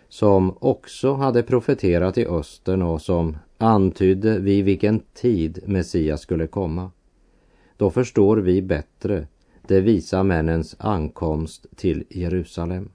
som 0.08 0.56
också 0.61 1.12
hade 1.12 1.42
profeterat 1.42 2.18
i 2.18 2.26
östern 2.26 2.82
och 2.82 3.02
som 3.02 3.37
antydde 3.58 4.38
vid 4.38 4.64
vilken 4.64 5.00
tid 5.14 5.58
Messias 5.66 6.20
skulle 6.20 6.46
komma. 6.46 6.90
Då 7.76 7.90
förstår 7.90 8.37
vi 8.37 8.62
bättre 8.62 9.26
de 9.68 9.80
visa 9.80 10.22
männens 10.22 10.76
ankomst 10.78 11.66
till 11.76 12.04
Jerusalem. 12.11 12.90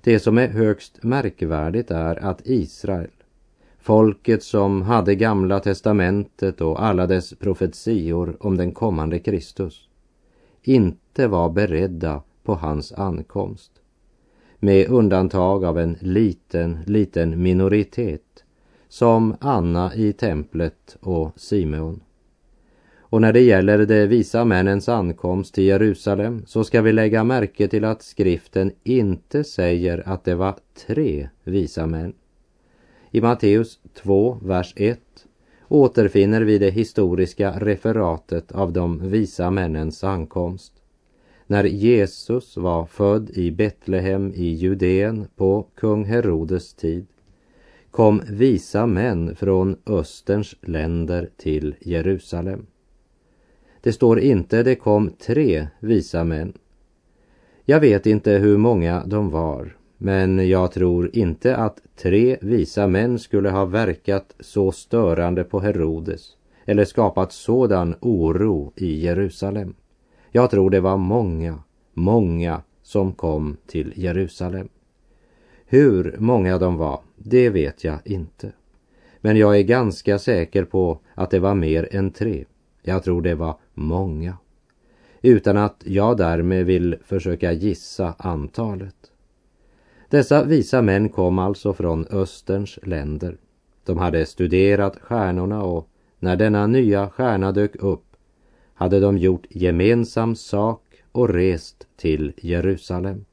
Det 0.00 0.20
som 0.20 0.38
är 0.38 0.48
högst 0.48 1.02
märkvärdigt 1.02 1.90
är 1.90 2.24
att 2.24 2.40
Israel, 2.44 3.10
folket 3.78 4.42
som 4.42 4.82
hade 4.82 5.14
Gamla 5.14 5.60
testamentet 5.60 6.60
och 6.60 6.82
alla 6.84 7.06
dess 7.06 7.34
profetior 7.34 8.36
om 8.40 8.56
den 8.56 8.72
kommande 8.72 9.18
Kristus, 9.18 9.88
inte 10.62 11.26
var 11.26 11.50
beredda 11.50 12.22
på 12.42 12.54
hans 12.54 12.92
ankomst 12.92 13.72
med 14.58 14.88
undantag 14.88 15.64
av 15.64 15.78
en 15.78 15.96
liten, 16.00 16.78
liten 16.86 17.42
minoritet 17.42 18.44
som 18.88 19.36
Anna 19.40 19.94
i 19.94 20.12
templet 20.12 20.96
och 21.00 21.32
Simeon. 21.36 22.00
Och 23.10 23.20
när 23.20 23.32
det 23.32 23.40
gäller 23.40 23.86
de 23.86 24.06
visa 24.06 24.44
männens 24.44 24.88
ankomst 24.88 25.54
till 25.54 25.64
Jerusalem 25.64 26.42
så 26.46 26.64
ska 26.64 26.82
vi 26.82 26.92
lägga 26.92 27.24
märke 27.24 27.68
till 27.68 27.84
att 27.84 28.02
skriften 28.02 28.72
inte 28.84 29.44
säger 29.44 30.08
att 30.08 30.24
det 30.24 30.34
var 30.34 30.56
tre 30.86 31.28
visa 31.44 31.86
män. 31.86 32.12
I 33.10 33.20
Matteus 33.20 33.78
2, 33.94 34.38
vers 34.42 34.74
1 34.76 35.00
återfinner 35.68 36.42
vi 36.42 36.58
det 36.58 36.70
historiska 36.70 37.58
referatet 37.58 38.52
av 38.52 38.72
de 38.72 39.10
visa 39.10 39.50
männens 39.50 40.04
ankomst 40.04 40.72
när 41.46 41.64
Jesus 41.64 42.56
var 42.56 42.86
född 42.86 43.30
i 43.30 43.50
Betlehem 43.50 44.32
i 44.34 44.44
Judeen 44.44 45.26
på 45.36 45.66
kung 45.74 46.04
Herodes 46.04 46.74
tid 46.74 47.06
kom 47.90 48.22
visa 48.28 48.86
män 48.86 49.36
från 49.36 49.76
Österns 49.86 50.54
länder 50.60 51.30
till 51.36 51.74
Jerusalem. 51.80 52.66
Det 53.80 53.92
står 53.92 54.20
inte 54.20 54.62
det 54.62 54.74
kom 54.74 55.10
tre 55.10 55.68
visa 55.80 56.24
män. 56.24 56.52
Jag 57.64 57.80
vet 57.80 58.06
inte 58.06 58.32
hur 58.32 58.56
många 58.56 59.02
de 59.06 59.30
var, 59.30 59.76
men 59.98 60.48
jag 60.48 60.72
tror 60.72 61.10
inte 61.12 61.56
att 61.56 61.82
tre 61.96 62.36
visa 62.40 62.86
män 62.86 63.18
skulle 63.18 63.50
ha 63.50 63.64
verkat 63.64 64.34
så 64.40 64.72
störande 64.72 65.44
på 65.44 65.60
Herodes 65.60 66.36
eller 66.64 66.84
skapat 66.84 67.32
sådan 67.32 67.94
oro 68.00 68.72
i 68.76 69.00
Jerusalem. 69.00 69.74
Jag 70.30 70.50
tror 70.50 70.70
det 70.70 70.80
var 70.80 70.96
många, 70.96 71.58
många 71.94 72.62
som 72.82 73.12
kom 73.12 73.56
till 73.66 73.92
Jerusalem. 73.96 74.68
Hur 75.66 76.16
många 76.18 76.58
de 76.58 76.76
var, 76.76 77.00
det 77.16 77.50
vet 77.50 77.84
jag 77.84 77.98
inte. 78.04 78.52
Men 79.20 79.36
jag 79.36 79.58
är 79.58 79.62
ganska 79.62 80.18
säker 80.18 80.64
på 80.64 80.98
att 81.14 81.30
det 81.30 81.38
var 81.38 81.54
mer 81.54 81.88
än 81.90 82.10
tre. 82.10 82.44
Jag 82.88 83.02
tror 83.02 83.22
det 83.22 83.34
var 83.34 83.56
många. 83.74 84.36
Utan 85.22 85.56
att 85.56 85.82
jag 85.86 86.16
därmed 86.16 86.66
vill 86.66 86.96
försöka 87.04 87.52
gissa 87.52 88.14
antalet. 88.18 88.94
Dessa 90.08 90.44
visa 90.44 90.82
män 90.82 91.08
kom 91.08 91.38
alltså 91.38 91.72
från 91.72 92.06
Österns 92.10 92.78
länder. 92.82 93.36
De 93.84 93.98
hade 93.98 94.26
studerat 94.26 94.96
stjärnorna 94.96 95.62
och 95.62 95.88
när 96.18 96.36
denna 96.36 96.66
nya 96.66 97.10
stjärna 97.10 97.52
dök 97.52 97.76
upp 97.76 98.16
hade 98.74 99.00
de 99.00 99.18
gjort 99.18 99.46
gemensam 99.50 100.36
sak 100.36 100.82
och 101.12 101.28
rest 101.28 101.86
till 101.96 102.32
Jerusalem. 102.36 103.24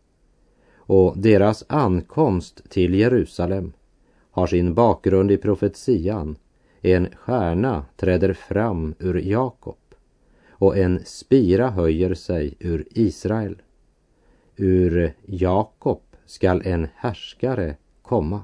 Och 0.76 1.18
deras 1.18 1.66
ankomst 1.68 2.70
till 2.70 2.96
Jerusalem 2.96 3.74
har 4.32 4.48
sin 4.48 4.74
bakgrund 4.74 5.32
i 5.32 5.38
profetian. 5.38 6.38
En 6.88 7.08
stjärna 7.16 7.86
träder 7.96 8.34
fram 8.34 8.96
ur 9.00 9.22
Jakob 9.22 9.78
och 10.50 10.78
en 10.78 11.00
spira 11.06 11.70
höjer 11.70 12.14
sig 12.14 12.56
ur 12.60 12.88
Israel. 12.92 13.62
Ur 14.56 15.14
Jakob 15.26 16.02
skall 16.26 16.62
en 16.66 16.88
härskare 16.96 17.76
komma. 18.02 18.44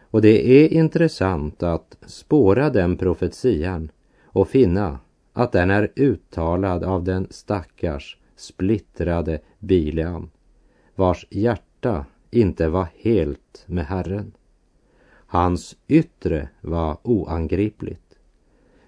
Och 0.00 0.22
det 0.22 0.64
är 0.64 0.68
intressant 0.68 1.62
att 1.62 1.96
spåra 2.06 2.70
den 2.70 2.96
profetian 2.96 3.90
och 4.24 4.48
finna 4.48 4.98
att 5.32 5.52
den 5.52 5.70
är 5.70 5.92
uttalad 5.96 6.84
av 6.84 7.04
den 7.04 7.26
stackars 7.30 8.18
splittrade 8.36 9.40
Bileam, 9.58 10.30
vars 10.94 11.26
hjärta 11.30 12.06
inte 12.30 12.68
var 12.68 12.88
helt 12.96 13.64
med 13.66 13.86
Herren. 13.86 14.32
Hans 15.32 15.76
yttre 15.88 16.48
var 16.60 16.98
oangripligt, 17.02 18.18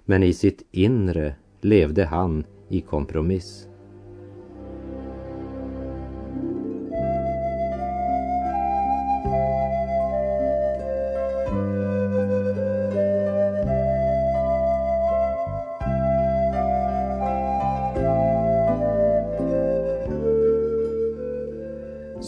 men 0.04 0.22
i 0.22 0.32
sitt 0.34 0.64
inre 0.72 1.34
levde 1.60 2.04
han 2.10 2.44
i 2.68 2.80
kompromiss. 2.80 3.68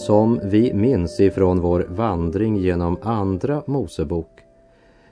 Som 0.04 0.40
vi 0.44 0.74
minns 0.74 1.20
ifrån 1.20 1.60
vår 1.60 1.86
vandring 1.88 2.56
genom 2.56 2.98
andra 3.02 3.62
Mosebok 3.66 4.40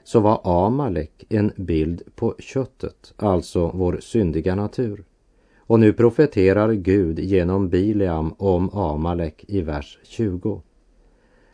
så 0.03 0.19
var 0.19 0.41
Amalek 0.43 1.25
en 1.29 1.51
bild 1.55 2.01
på 2.15 2.35
köttet, 2.39 3.13
alltså 3.17 3.71
vår 3.73 3.97
syndiga 4.01 4.55
natur. 4.55 5.03
Och 5.57 5.79
nu 5.79 5.93
profeterar 5.93 6.73
Gud 6.73 7.19
genom 7.19 7.69
Bileam 7.69 8.33
om 8.37 8.69
Amalek 8.69 9.45
i 9.47 9.61
vers 9.61 9.99
20. 10.03 10.61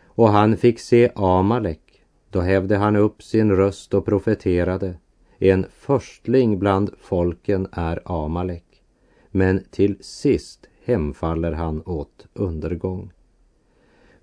Och 0.06 0.30
han 0.30 0.58
fick 0.58 0.80
se 0.80 1.12
Amalek, 1.16 2.02
då 2.30 2.40
hävde 2.40 2.78
han 2.78 2.96
upp 2.96 3.24
sin 3.24 3.52
röst 3.52 3.94
och 3.94 4.06
profeterade. 4.06 4.96
En 5.38 5.66
förstling 5.72 6.60
bland 6.60 6.90
folken 7.02 7.68
är 7.72 8.02
Amalek, 8.06 8.82
men 9.32 9.64
till 9.72 9.98
sist 10.02 10.68
hemfaller 10.86 11.52
han 11.52 11.82
åt 11.86 12.28
undergång. 12.34 13.12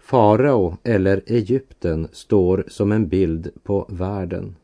Farao 0.07 0.77
eller 0.83 1.23
Egypten 1.27 2.09
står 2.13 2.65
som 2.69 2.93
en 2.93 3.09
bild 3.09 3.51
på 3.63 3.87
världen. 3.89 4.57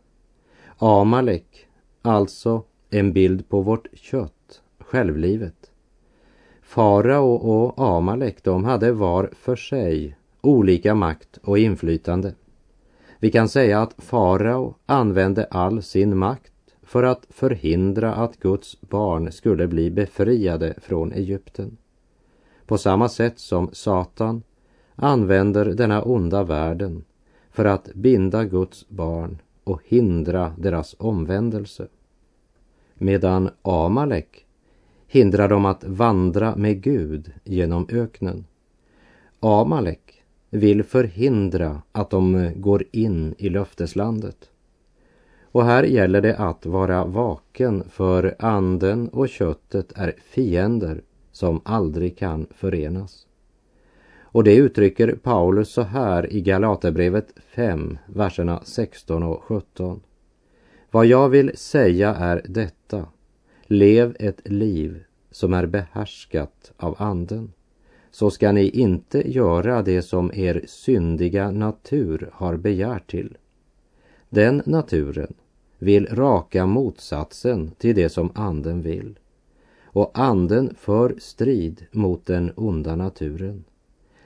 Amalek, 0.79 1.67
alltså 2.03 2.63
en 2.91 3.13
bild 3.13 3.49
på 3.49 3.61
vårt 3.61 3.89
kött, 3.95 4.63
självlivet. 4.79 5.71
Farao 6.63 7.35
och 7.35 7.75
Amalek, 7.97 8.45
de 8.45 8.65
hade 8.65 8.93
var 8.93 9.31
för 9.33 9.57
sig 9.57 10.17
olika 10.41 10.95
makt 10.95 11.39
och 11.43 11.59
inflytande. 11.59 12.35
Vi 13.19 13.31
kan 13.31 13.49
säga 13.49 13.83
att 13.83 13.95
farao 13.99 14.75
använde 14.87 15.45
all 15.51 15.83
sin 15.83 16.17
makt 16.17 16.75
för 16.83 17.03
att 17.03 17.27
förhindra 17.31 18.15
att 18.15 18.37
Guds 18.37 18.81
barn 18.81 19.33
skulle 19.33 19.67
bli 19.67 19.91
befriade 19.91 20.75
från 20.83 21.13
Egypten. 21.13 21.77
På 22.67 22.79
samma 22.79 23.09
sätt 23.09 23.39
som 23.39 23.71
Satan 23.73 24.43
använder 25.03 25.65
denna 25.65 26.03
onda 26.03 26.43
världen 26.43 27.05
för 27.51 27.65
att 27.65 27.95
binda 27.95 28.45
Guds 28.45 28.89
barn 28.89 29.39
och 29.65 29.81
hindra 29.85 30.53
deras 30.59 30.97
omvändelse. 30.99 31.87
Medan 32.95 33.51
Amalek 33.63 34.47
hindrar 35.07 35.49
dem 35.49 35.65
att 35.65 35.85
vandra 35.85 36.57
med 36.57 36.83
Gud 36.83 37.33
genom 37.45 37.87
öknen. 37.91 38.45
Amalek 39.41 40.23
vill 40.51 40.83
förhindra 40.83 41.83
att 41.93 42.11
de 42.11 42.53
går 42.57 42.85
in 42.93 43.35
i 43.39 43.49
löfteslandet. 43.49 44.51
Och 45.43 45.65
här 45.65 45.83
gäller 45.83 46.21
det 46.21 46.37
att 46.37 46.67
vara 46.67 47.05
vaken 47.05 47.85
för 47.91 48.35
anden 48.39 49.09
och 49.09 49.29
köttet 49.29 49.93
är 49.97 50.15
fiender 50.25 51.03
som 51.33 51.61
aldrig 51.65 52.19
kan 52.19 52.47
förenas. 52.51 53.27
Och 54.33 54.45
det 54.45 54.55
uttrycker 54.55 55.15
Paulus 55.15 55.73
så 55.73 55.83
här 55.83 56.33
i 56.33 56.41
Galaterbrevet 56.41 57.33
5, 57.37 57.99
verserna 58.07 58.61
16 58.65 59.23
och 59.23 59.43
17. 59.43 60.01
Vad 60.91 61.07
jag 61.07 61.29
vill 61.29 61.51
säga 61.55 62.15
är 62.15 62.43
detta. 62.49 63.07
Lev 63.63 64.17
ett 64.19 64.49
liv 64.49 65.05
som 65.31 65.55
är 65.55 65.67
behärskat 65.67 66.73
av 66.77 66.95
anden. 66.99 67.53
Så 68.11 68.31
ska 68.31 68.53
ni 68.53 68.69
inte 68.69 69.33
göra 69.33 69.83
det 69.83 70.03
som 70.03 70.31
er 70.35 70.65
syndiga 70.67 71.51
natur 71.51 72.31
har 72.33 72.57
begärt 72.57 73.11
till. 73.11 73.37
Den 74.29 74.63
naturen 74.67 75.35
vill 75.79 76.07
raka 76.07 76.67
motsatsen 76.67 77.71
till 77.79 77.95
det 77.95 78.09
som 78.09 78.33
anden 78.35 78.83
vill. 78.83 79.19
Och 79.85 80.11
anden 80.15 80.75
för 80.79 81.15
strid 81.19 81.87
mot 81.91 82.27
den 82.27 82.53
onda 82.57 82.97
naturen. 82.97 83.65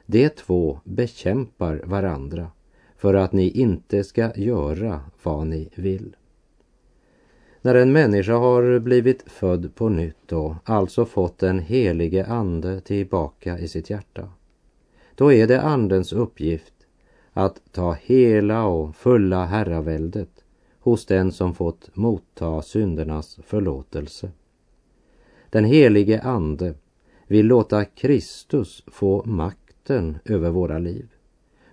De 0.07 0.29
två 0.29 0.81
bekämpar 0.85 1.83
varandra 1.85 2.51
för 2.97 3.14
att 3.14 3.33
ni 3.33 3.51
inte 3.51 4.05
ska 4.05 4.37
göra 4.37 5.01
vad 5.23 5.47
ni 5.47 5.69
vill. 5.75 6.16
När 7.62 7.75
en 7.75 7.92
människa 7.92 8.33
har 8.33 8.79
blivit 8.79 9.23
född 9.27 9.75
på 9.75 9.88
nytt 9.88 10.33
och 10.33 10.55
alltså 10.64 11.05
fått 11.05 11.38
den 11.38 11.59
helige 11.59 12.27
ande 12.27 12.81
tillbaka 12.81 13.59
i 13.59 13.69
sitt 13.69 13.90
hjärta, 13.90 14.29
då 15.14 15.33
är 15.33 15.47
det 15.47 15.61
andens 15.61 16.12
uppgift 16.12 16.75
att 17.33 17.61
ta 17.73 17.92
hela 17.92 18.66
och 18.66 18.97
fulla 18.97 19.45
herraväldet 19.45 20.45
hos 20.81 21.07
den 21.07 21.33
som 21.33 21.55
fått 21.55 21.97
motta 21.97 22.62
syndernas 22.62 23.38
förlåtelse. 23.42 24.31
Den 25.51 25.64
helige 25.64 26.21
ande 26.21 26.75
vill 27.27 27.47
låta 27.47 27.85
Kristus 27.85 28.85
få 28.87 29.25
makt 29.25 29.65
makten 29.87 30.18
över 30.25 30.51
våra 30.51 30.79
liv. 30.79 31.09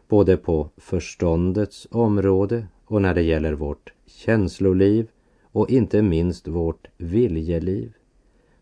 Både 0.08 0.38
på 0.38 0.70
förståndets 0.78 1.88
område 1.92 2.68
och 2.86 3.02
när 3.02 3.14
det 3.14 3.22
gäller 3.22 3.54
vårt 3.54 3.94
känsloliv 4.06 5.08
och 5.52 5.70
inte 5.70 6.02
minst 6.02 6.48
vårt 6.48 6.88
viljeliv. 6.98 7.94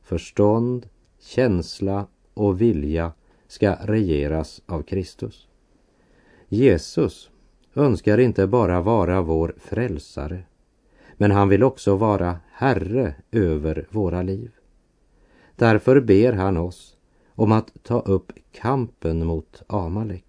Förstånd, 0.03 0.87
känsla 1.19 2.07
och 2.33 2.61
vilja 2.61 3.13
ska 3.47 3.75
regeras 3.83 4.61
av 4.67 4.83
Kristus. 4.83 5.47
Jesus 6.49 7.29
önskar 7.75 8.17
inte 8.17 8.47
bara 8.47 8.81
vara 8.81 9.21
vår 9.21 9.55
frälsare, 9.57 10.43
men 11.17 11.31
han 11.31 11.49
vill 11.49 11.63
också 11.63 11.95
vara 11.95 12.39
Herre 12.51 13.15
över 13.31 13.87
våra 13.89 14.21
liv. 14.21 14.51
Därför 15.55 16.01
ber 16.01 16.33
han 16.33 16.57
oss 16.57 16.97
om 17.41 17.51
att 17.51 17.71
ta 17.84 17.99
upp 17.99 18.32
kampen 18.51 19.25
mot 19.25 19.63
Amalek. 19.67 20.25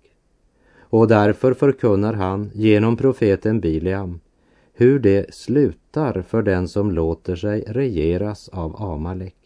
Och 0.81 1.09
därför 1.09 1.55
förkunnar 1.55 2.13
han 2.13 2.51
genom 2.55 2.97
profeten 2.97 3.61
Bileam 3.61 4.21
hur 4.73 4.99
det 4.99 5.35
slutar 5.35 6.23
för 6.23 6.43
den 6.43 6.69
som 6.69 6.91
låter 6.91 7.37
sig 7.37 7.65
regeras 7.67 8.49
av 8.49 8.83
Amalek. 8.83 9.37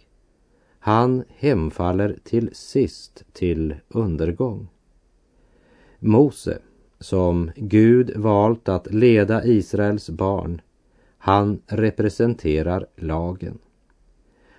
Han 0.78 1.24
hemfaller 1.28 2.18
till 2.24 2.50
sist 2.52 3.24
till 3.32 3.74
undergång. 3.88 4.68
Mose, 5.98 6.58
som 7.00 7.50
Gud 7.56 8.16
valt 8.16 8.68
att 8.68 8.94
leda 8.94 9.44
Israels 9.44 10.10
barn, 10.10 10.60
han 11.18 11.62
representerar 11.66 12.86
lagen. 12.96 13.58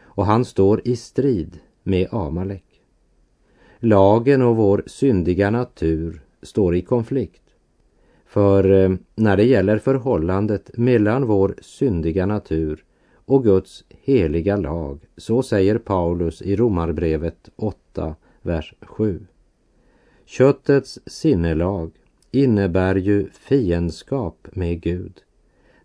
Och 0.01 0.25
han 0.25 0.45
står 0.45 0.87
i 0.87 0.95
strid 0.95 1.59
med 1.83 2.07
Amalek. 2.11 2.66
Lagen 3.79 4.41
och 4.41 4.55
vår 4.55 4.83
syndiga 4.85 5.49
natur 5.49 6.21
står 6.41 6.75
i 6.75 6.81
konflikt. 6.81 7.41
För 8.25 8.71
eh, 8.71 8.95
när 9.15 9.37
det 9.37 9.43
gäller 9.43 9.77
förhållandet 9.77 10.77
mellan 10.77 11.25
vår 11.25 11.55
syndiga 11.61 12.25
natur 12.25 12.83
och 13.25 13.43
Guds 13.43 13.83
heliga 13.89 14.57
lag, 14.57 14.99
så 15.17 15.43
säger 15.43 15.77
Paulus 15.77 16.41
i 16.41 16.55
Romarbrevet 16.55 17.49
8, 17.55 18.15
vers 18.41 18.73
7. 18.81 19.25
Köttets 20.25 20.99
sinnelag 21.05 21.91
innebär 22.31 22.95
ju 22.95 23.29
fiendskap 23.29 24.47
med 24.51 24.81
Gud. 24.81 25.13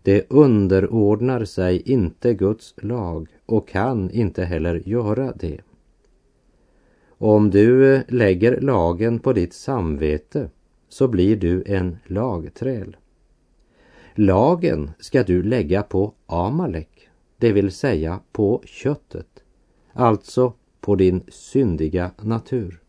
Det 0.01 0.31
underordnar 0.31 1.45
sig 1.45 1.81
inte 1.91 2.33
Guds 2.33 2.73
lag 2.77 3.27
och 3.45 3.67
kan 3.67 4.11
inte 4.11 4.43
heller 4.43 4.81
göra 4.85 5.33
det. 5.35 5.61
Om 7.25 7.49
du 7.49 7.95
eh, 7.95 8.01
lägger 8.07 8.61
lagen 8.61 9.19
på 9.19 9.33
ditt 9.33 9.53
samvete 9.53 10.49
så 10.89 11.07
blir 11.07 11.35
du 11.35 11.63
en 11.65 11.97
lagträl. 12.05 12.97
Lagen 14.15 14.91
ska 14.99 15.23
du 15.23 15.43
lägga 15.43 15.83
på 15.83 16.13
Amalek, 16.25 17.09
det 17.37 17.51
vill 17.51 17.71
säga 17.71 18.19
på 18.31 18.61
köttet, 18.65 19.43
alltså 19.93 20.53
på 20.81 20.95
din 20.95 21.23
syndiga 21.27 22.11
natur. 22.21 22.81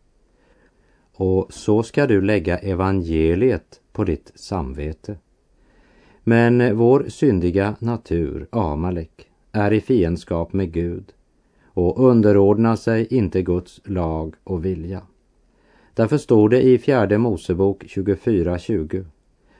Och 1.13 1.53
så 1.53 1.83
ska 1.83 2.07
du 2.07 2.21
lägga 2.21 2.57
evangeliet 2.57 3.81
på 3.91 4.03
ditt 4.03 4.31
samvete. 4.35 5.17
Men 6.23 6.77
vår 6.77 7.05
syndiga 7.09 7.75
natur, 7.79 8.47
Amalek, 8.49 9.29
är 9.51 9.73
i 9.73 9.81
fiendskap 9.81 10.53
med 10.53 10.71
Gud 10.71 11.13
och 11.75 12.09
underordna 12.09 12.77
sig 12.77 13.07
inte 13.13 13.41
Guds 13.41 13.81
lag 13.83 14.35
och 14.43 14.65
vilja. 14.65 15.01
Därför 15.93 16.17
står 16.17 16.49
det 16.49 16.61
i 16.61 16.77
fjärde 16.77 17.17
Mosebok 17.17 17.83
24.20 17.83 19.05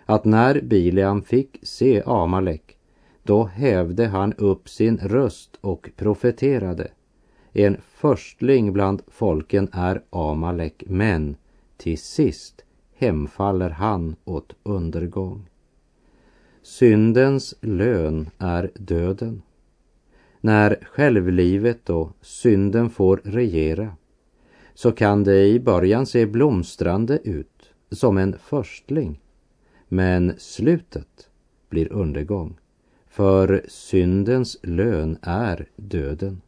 att 0.05 0.25
när 0.25 0.61
Bileam 0.61 1.21
fick 1.21 1.59
se 1.63 2.03
Amalek, 2.05 2.77
då 3.23 3.43
hävde 3.43 4.07
han 4.07 4.33
upp 4.33 4.69
sin 4.69 4.97
röst 4.97 5.57
och 5.61 5.89
profeterade. 5.95 6.87
En 7.53 7.77
förstling 7.87 8.73
bland 8.73 9.01
folken 9.07 9.69
är 9.71 10.01
Amalek, 10.09 10.83
men 10.87 11.35
till 11.77 11.97
sist 11.97 12.65
hemfaller 12.97 13.69
han 13.69 14.15
åt 14.25 14.55
undergång. 14.63 15.49
Syndens 16.61 17.55
lön 17.61 18.29
är 18.37 18.71
döden 18.73 19.41
när 20.45 20.87
självlivet 20.91 21.89
och 21.89 22.11
synden 22.21 22.89
får 22.89 23.21
regera, 23.23 23.95
så 24.73 24.91
kan 24.91 25.23
det 25.23 25.47
i 25.47 25.59
början 25.59 26.05
se 26.05 26.25
blomstrande 26.25 27.19
ut 27.23 27.73
som 27.91 28.17
en 28.17 28.37
förstling. 28.39 29.21
Men 29.87 30.33
slutet 30.37 31.29
blir 31.69 31.93
undergång. 31.93 32.57
För 33.07 33.61
syndens 33.67 34.57
lön 34.63 35.17
är 35.21 35.67
döden. 35.75 36.41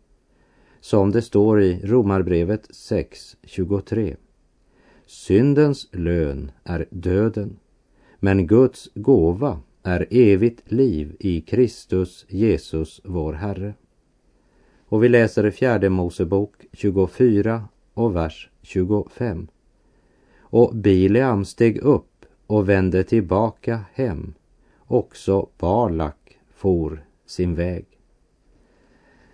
Som 0.80 1.12
det 1.12 1.22
står 1.22 1.62
i 1.62 1.82
Romarbrevet 1.84 2.70
6.23. 2.70 4.16
Syndens 5.06 5.88
lön 5.92 6.52
är 6.64 6.86
döden, 6.90 7.60
men 8.20 8.48
Guds 8.48 8.90
gåva 8.94 9.60
är 9.84 10.08
evigt 10.10 10.72
liv 10.72 11.16
i 11.20 11.42
Kristus 11.42 12.26
Jesus 12.30 13.02
vår 13.04 13.34
Herre. 13.34 13.74
Och 14.90 15.04
vi 15.04 15.10
läser 15.10 15.46
i 15.46 15.52
fjärde 15.52 15.90
Mosebok 15.90 16.54
24 16.74 17.64
och 17.94 18.16
vers 18.16 18.50
25. 18.62 19.48
Och 20.40 20.76
Bileam 20.76 21.46
steg 21.46 21.78
upp 21.78 22.26
och 22.48 22.70
vände 22.70 23.04
tillbaka 23.04 23.80
hem. 23.94 24.34
Också 24.80 25.50
Balak 25.58 26.38
for 26.56 27.06
sin 27.26 27.56
väg. 27.56 27.86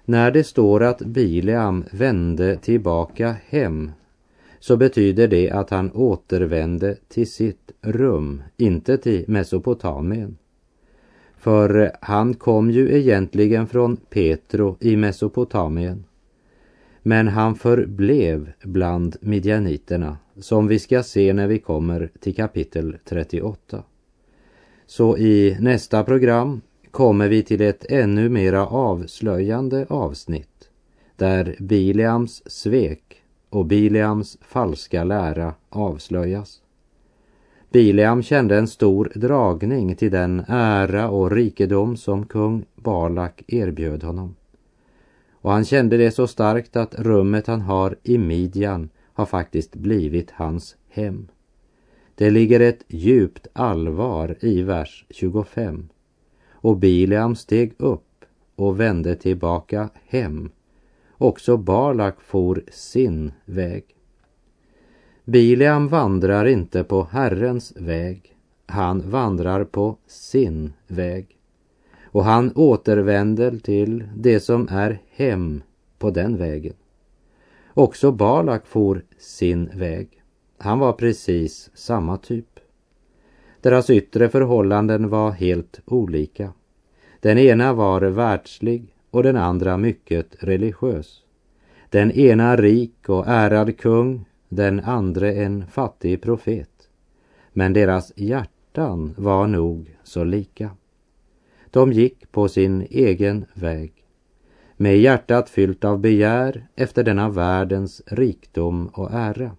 När 0.05 0.31
det 0.31 0.43
står 0.43 0.83
att 0.83 0.99
Bileam 0.99 1.85
vände 1.91 2.57
tillbaka 2.57 3.35
hem 3.47 3.91
så 4.59 4.77
betyder 4.77 5.27
det 5.27 5.51
att 5.51 5.69
han 5.69 5.91
återvände 5.91 6.95
till 7.07 7.31
sitt 7.31 7.71
rum, 7.81 8.43
inte 8.57 8.97
till 8.97 9.25
Mesopotamien. 9.27 10.37
För 11.43 11.91
han 12.01 12.33
kom 12.33 12.71
ju 12.71 12.97
egentligen 12.97 13.67
från 13.67 13.97
Petro 13.97 14.77
i 14.79 14.95
Mesopotamien. 14.95 16.03
Men 17.01 17.27
han 17.27 17.55
förblev 17.55 18.51
bland 18.63 19.15
midjaniterna, 19.21 20.17
som 20.37 20.67
vi 20.67 20.79
ska 20.79 21.03
se 21.03 21.33
när 21.33 21.47
vi 21.47 21.59
kommer 21.59 22.11
till 22.19 22.35
kapitel 22.35 22.97
38. 23.05 23.83
Så 24.85 25.17
i 25.17 25.57
nästa 25.59 26.03
program 26.03 26.61
kommer 26.91 27.27
vi 27.27 27.43
till 27.43 27.61
ett 27.61 27.85
ännu 27.89 28.29
mera 28.29 28.67
avslöjande 28.67 29.85
avsnitt 29.89 30.69
där 31.15 31.55
Bileams 31.59 32.51
svek 32.51 33.23
och 33.49 33.65
Bileams 33.65 34.37
falska 34.41 35.03
lära 35.03 35.53
avslöjas. 35.69 36.62
Bileam 37.73 38.23
kände 38.23 38.57
en 38.57 38.67
stor 38.67 39.11
dragning 39.15 39.95
till 39.95 40.11
den 40.11 40.43
ära 40.47 41.09
och 41.09 41.31
rikedom 41.31 41.97
som 41.97 42.25
kung 42.25 42.65
Balak 42.75 43.43
erbjöd 43.47 44.03
honom. 44.03 44.35
Och 45.31 45.51
han 45.51 45.65
kände 45.65 45.97
det 45.97 46.11
så 46.11 46.27
starkt 46.27 46.75
att 46.75 46.99
rummet 46.99 47.47
han 47.47 47.61
har 47.61 47.95
i 48.03 48.17
Midjan 48.17 48.89
har 49.13 49.25
faktiskt 49.25 49.75
blivit 49.75 50.31
hans 50.31 50.75
hem. 50.89 51.27
Det 52.15 52.29
ligger 52.29 52.59
ett 52.59 52.83
djupt 52.87 53.47
allvar 53.53 54.37
i 54.39 54.61
vers 54.61 55.05
25. 55.09 55.89
Och 56.51 56.77
Bileam 56.77 57.35
steg 57.35 57.73
upp 57.77 58.25
och 58.55 58.79
vände 58.79 59.15
tillbaka 59.15 59.89
hem. 60.07 60.51
Också 61.17 61.57
Balak 61.57 62.21
for 62.21 62.63
sin 62.71 63.31
väg. 63.45 63.83
Bileam 65.25 65.87
vandrar 65.87 66.45
inte 66.45 66.83
på 66.83 67.07
Herrens 67.11 67.73
väg, 67.75 68.35
han 68.65 69.09
vandrar 69.09 69.63
på 69.63 69.97
sin 70.07 70.73
väg. 70.87 71.37
Och 72.03 72.23
han 72.23 72.51
återvänder 72.55 73.57
till 73.57 74.03
det 74.15 74.39
som 74.39 74.67
är 74.71 75.01
hem 75.09 75.63
på 75.99 76.09
den 76.09 76.37
vägen. 76.37 76.73
Också 77.73 78.11
Balak 78.11 78.67
for 78.67 79.01
sin 79.17 79.69
väg. 79.73 80.23
Han 80.57 80.79
var 80.79 80.93
precis 80.93 81.69
samma 81.73 82.17
typ. 82.17 82.59
Deras 83.61 83.89
yttre 83.89 84.29
förhållanden 84.29 85.09
var 85.09 85.31
helt 85.31 85.79
olika. 85.85 86.53
Den 87.19 87.37
ena 87.37 87.73
var 87.73 88.01
världslig 88.01 88.95
och 89.11 89.23
den 89.23 89.37
andra 89.37 89.77
mycket 89.77 90.35
religiös. 90.39 91.23
Den 91.89 92.11
ena 92.11 92.55
rik 92.55 93.09
och 93.09 93.27
ärad 93.27 93.77
kung 93.77 94.25
den 94.55 94.79
andre 94.79 95.33
en 95.33 95.67
fattig 95.67 96.21
profet. 96.21 96.89
Men 97.53 97.73
deras 97.73 98.13
hjärtan 98.15 99.15
var 99.17 99.47
nog 99.47 99.97
så 100.03 100.23
lika. 100.23 100.69
De 101.71 101.91
gick 101.93 102.31
på 102.31 102.47
sin 102.47 102.87
egen 102.89 103.45
väg, 103.53 103.93
med 104.77 104.97
hjärtat 104.97 105.49
fyllt 105.49 105.85
av 105.85 105.99
begär 105.99 106.67
efter 106.75 107.03
denna 107.03 107.29
världens 107.29 108.01
rikdom 108.05 108.87
och 108.87 109.11
ära. 109.11 109.51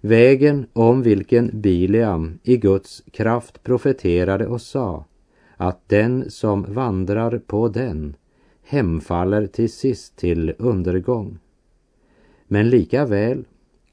Vägen 0.00 0.66
om 0.72 1.02
vilken 1.02 1.60
Bileam 1.60 2.38
i 2.42 2.56
Guds 2.56 3.02
kraft 3.12 3.62
profeterade 3.62 4.46
och 4.46 4.60
sa 4.60 5.04
att 5.56 5.88
den 5.88 6.30
som 6.30 6.74
vandrar 6.74 7.38
på 7.38 7.68
den 7.68 8.16
hemfaller 8.62 9.46
till 9.46 9.72
sist 9.72 10.16
till 10.16 10.54
undergång. 10.58 11.38
Men 12.48 12.70
lika 12.70 13.06
väl 13.06 13.44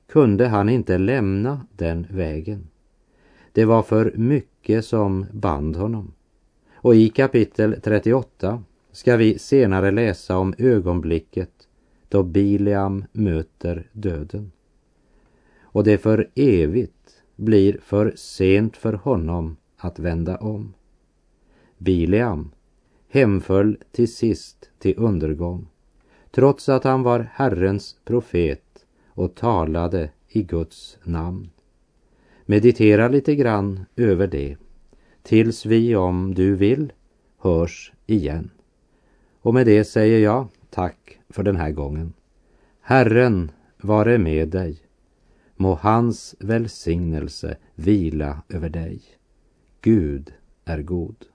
kunde 0.08 0.48
han 0.48 0.70
inte 0.70 0.98
lämna 0.98 1.68
den 1.76 2.08
vägen. 2.10 2.68
Det 3.52 3.66
var 3.66 3.84
för 3.84 4.14
mycket 4.16 4.86
som 4.86 5.26
band 5.32 5.76
honom. 5.76 6.14
Och 6.74 6.96
i 6.96 7.10
kapitel 7.10 7.76
38 7.84 8.64
ska 8.92 9.18
vi 9.18 9.40
senare 9.40 9.92
läsa 9.92 10.38
om 10.38 10.54
ögonblicket 10.58 11.52
då 12.10 12.24
Bileam 12.24 13.06
möter 13.12 13.90
döden. 13.92 14.52
Och 15.62 15.84
det 15.84 15.98
för 15.98 16.30
evigt 16.36 17.24
blir 17.36 17.80
för 17.84 18.14
sent 18.16 18.78
för 18.78 18.94
honom 18.94 19.58
att 19.78 20.00
vända 20.00 20.38
om. 20.38 20.74
Bileam 21.78 22.52
hemföll 23.10 23.78
till 23.92 24.14
sist 24.14 24.70
till 24.80 24.94
undergång 24.98 25.68
trots 26.36 26.70
att 26.70 26.84
han 26.84 27.04
var 27.04 27.30
Herrens 27.34 27.96
profet 28.06 28.86
och 29.08 29.36
talade 29.36 30.10
i 30.28 30.44
Guds 30.44 30.98
namn. 31.04 31.50
Meditera 32.46 33.08
lite 33.08 33.36
grann 33.36 33.86
över 33.96 34.28
det 34.28 34.58
tills 35.24 35.66
vi, 35.66 35.96
om 35.96 36.34
du 36.34 36.56
vill, 36.56 36.94
hörs 37.38 37.94
igen. 38.06 38.52
Och 39.42 39.54
med 39.54 39.66
det 39.66 39.86
säger 39.86 40.20
jag 40.20 40.48
tack 40.70 41.20
för 41.30 41.44
den 41.44 41.56
här 41.56 41.72
gången. 41.72 42.14
Herren 42.82 43.52
vare 43.78 44.18
med 44.18 44.50
dig. 44.50 44.78
Må 45.56 45.74
hans 45.74 46.36
välsignelse 46.40 47.58
vila 47.76 48.42
över 48.50 48.70
dig. 48.70 49.02
Gud 49.82 50.34
är 50.66 50.82
god. 50.82 51.26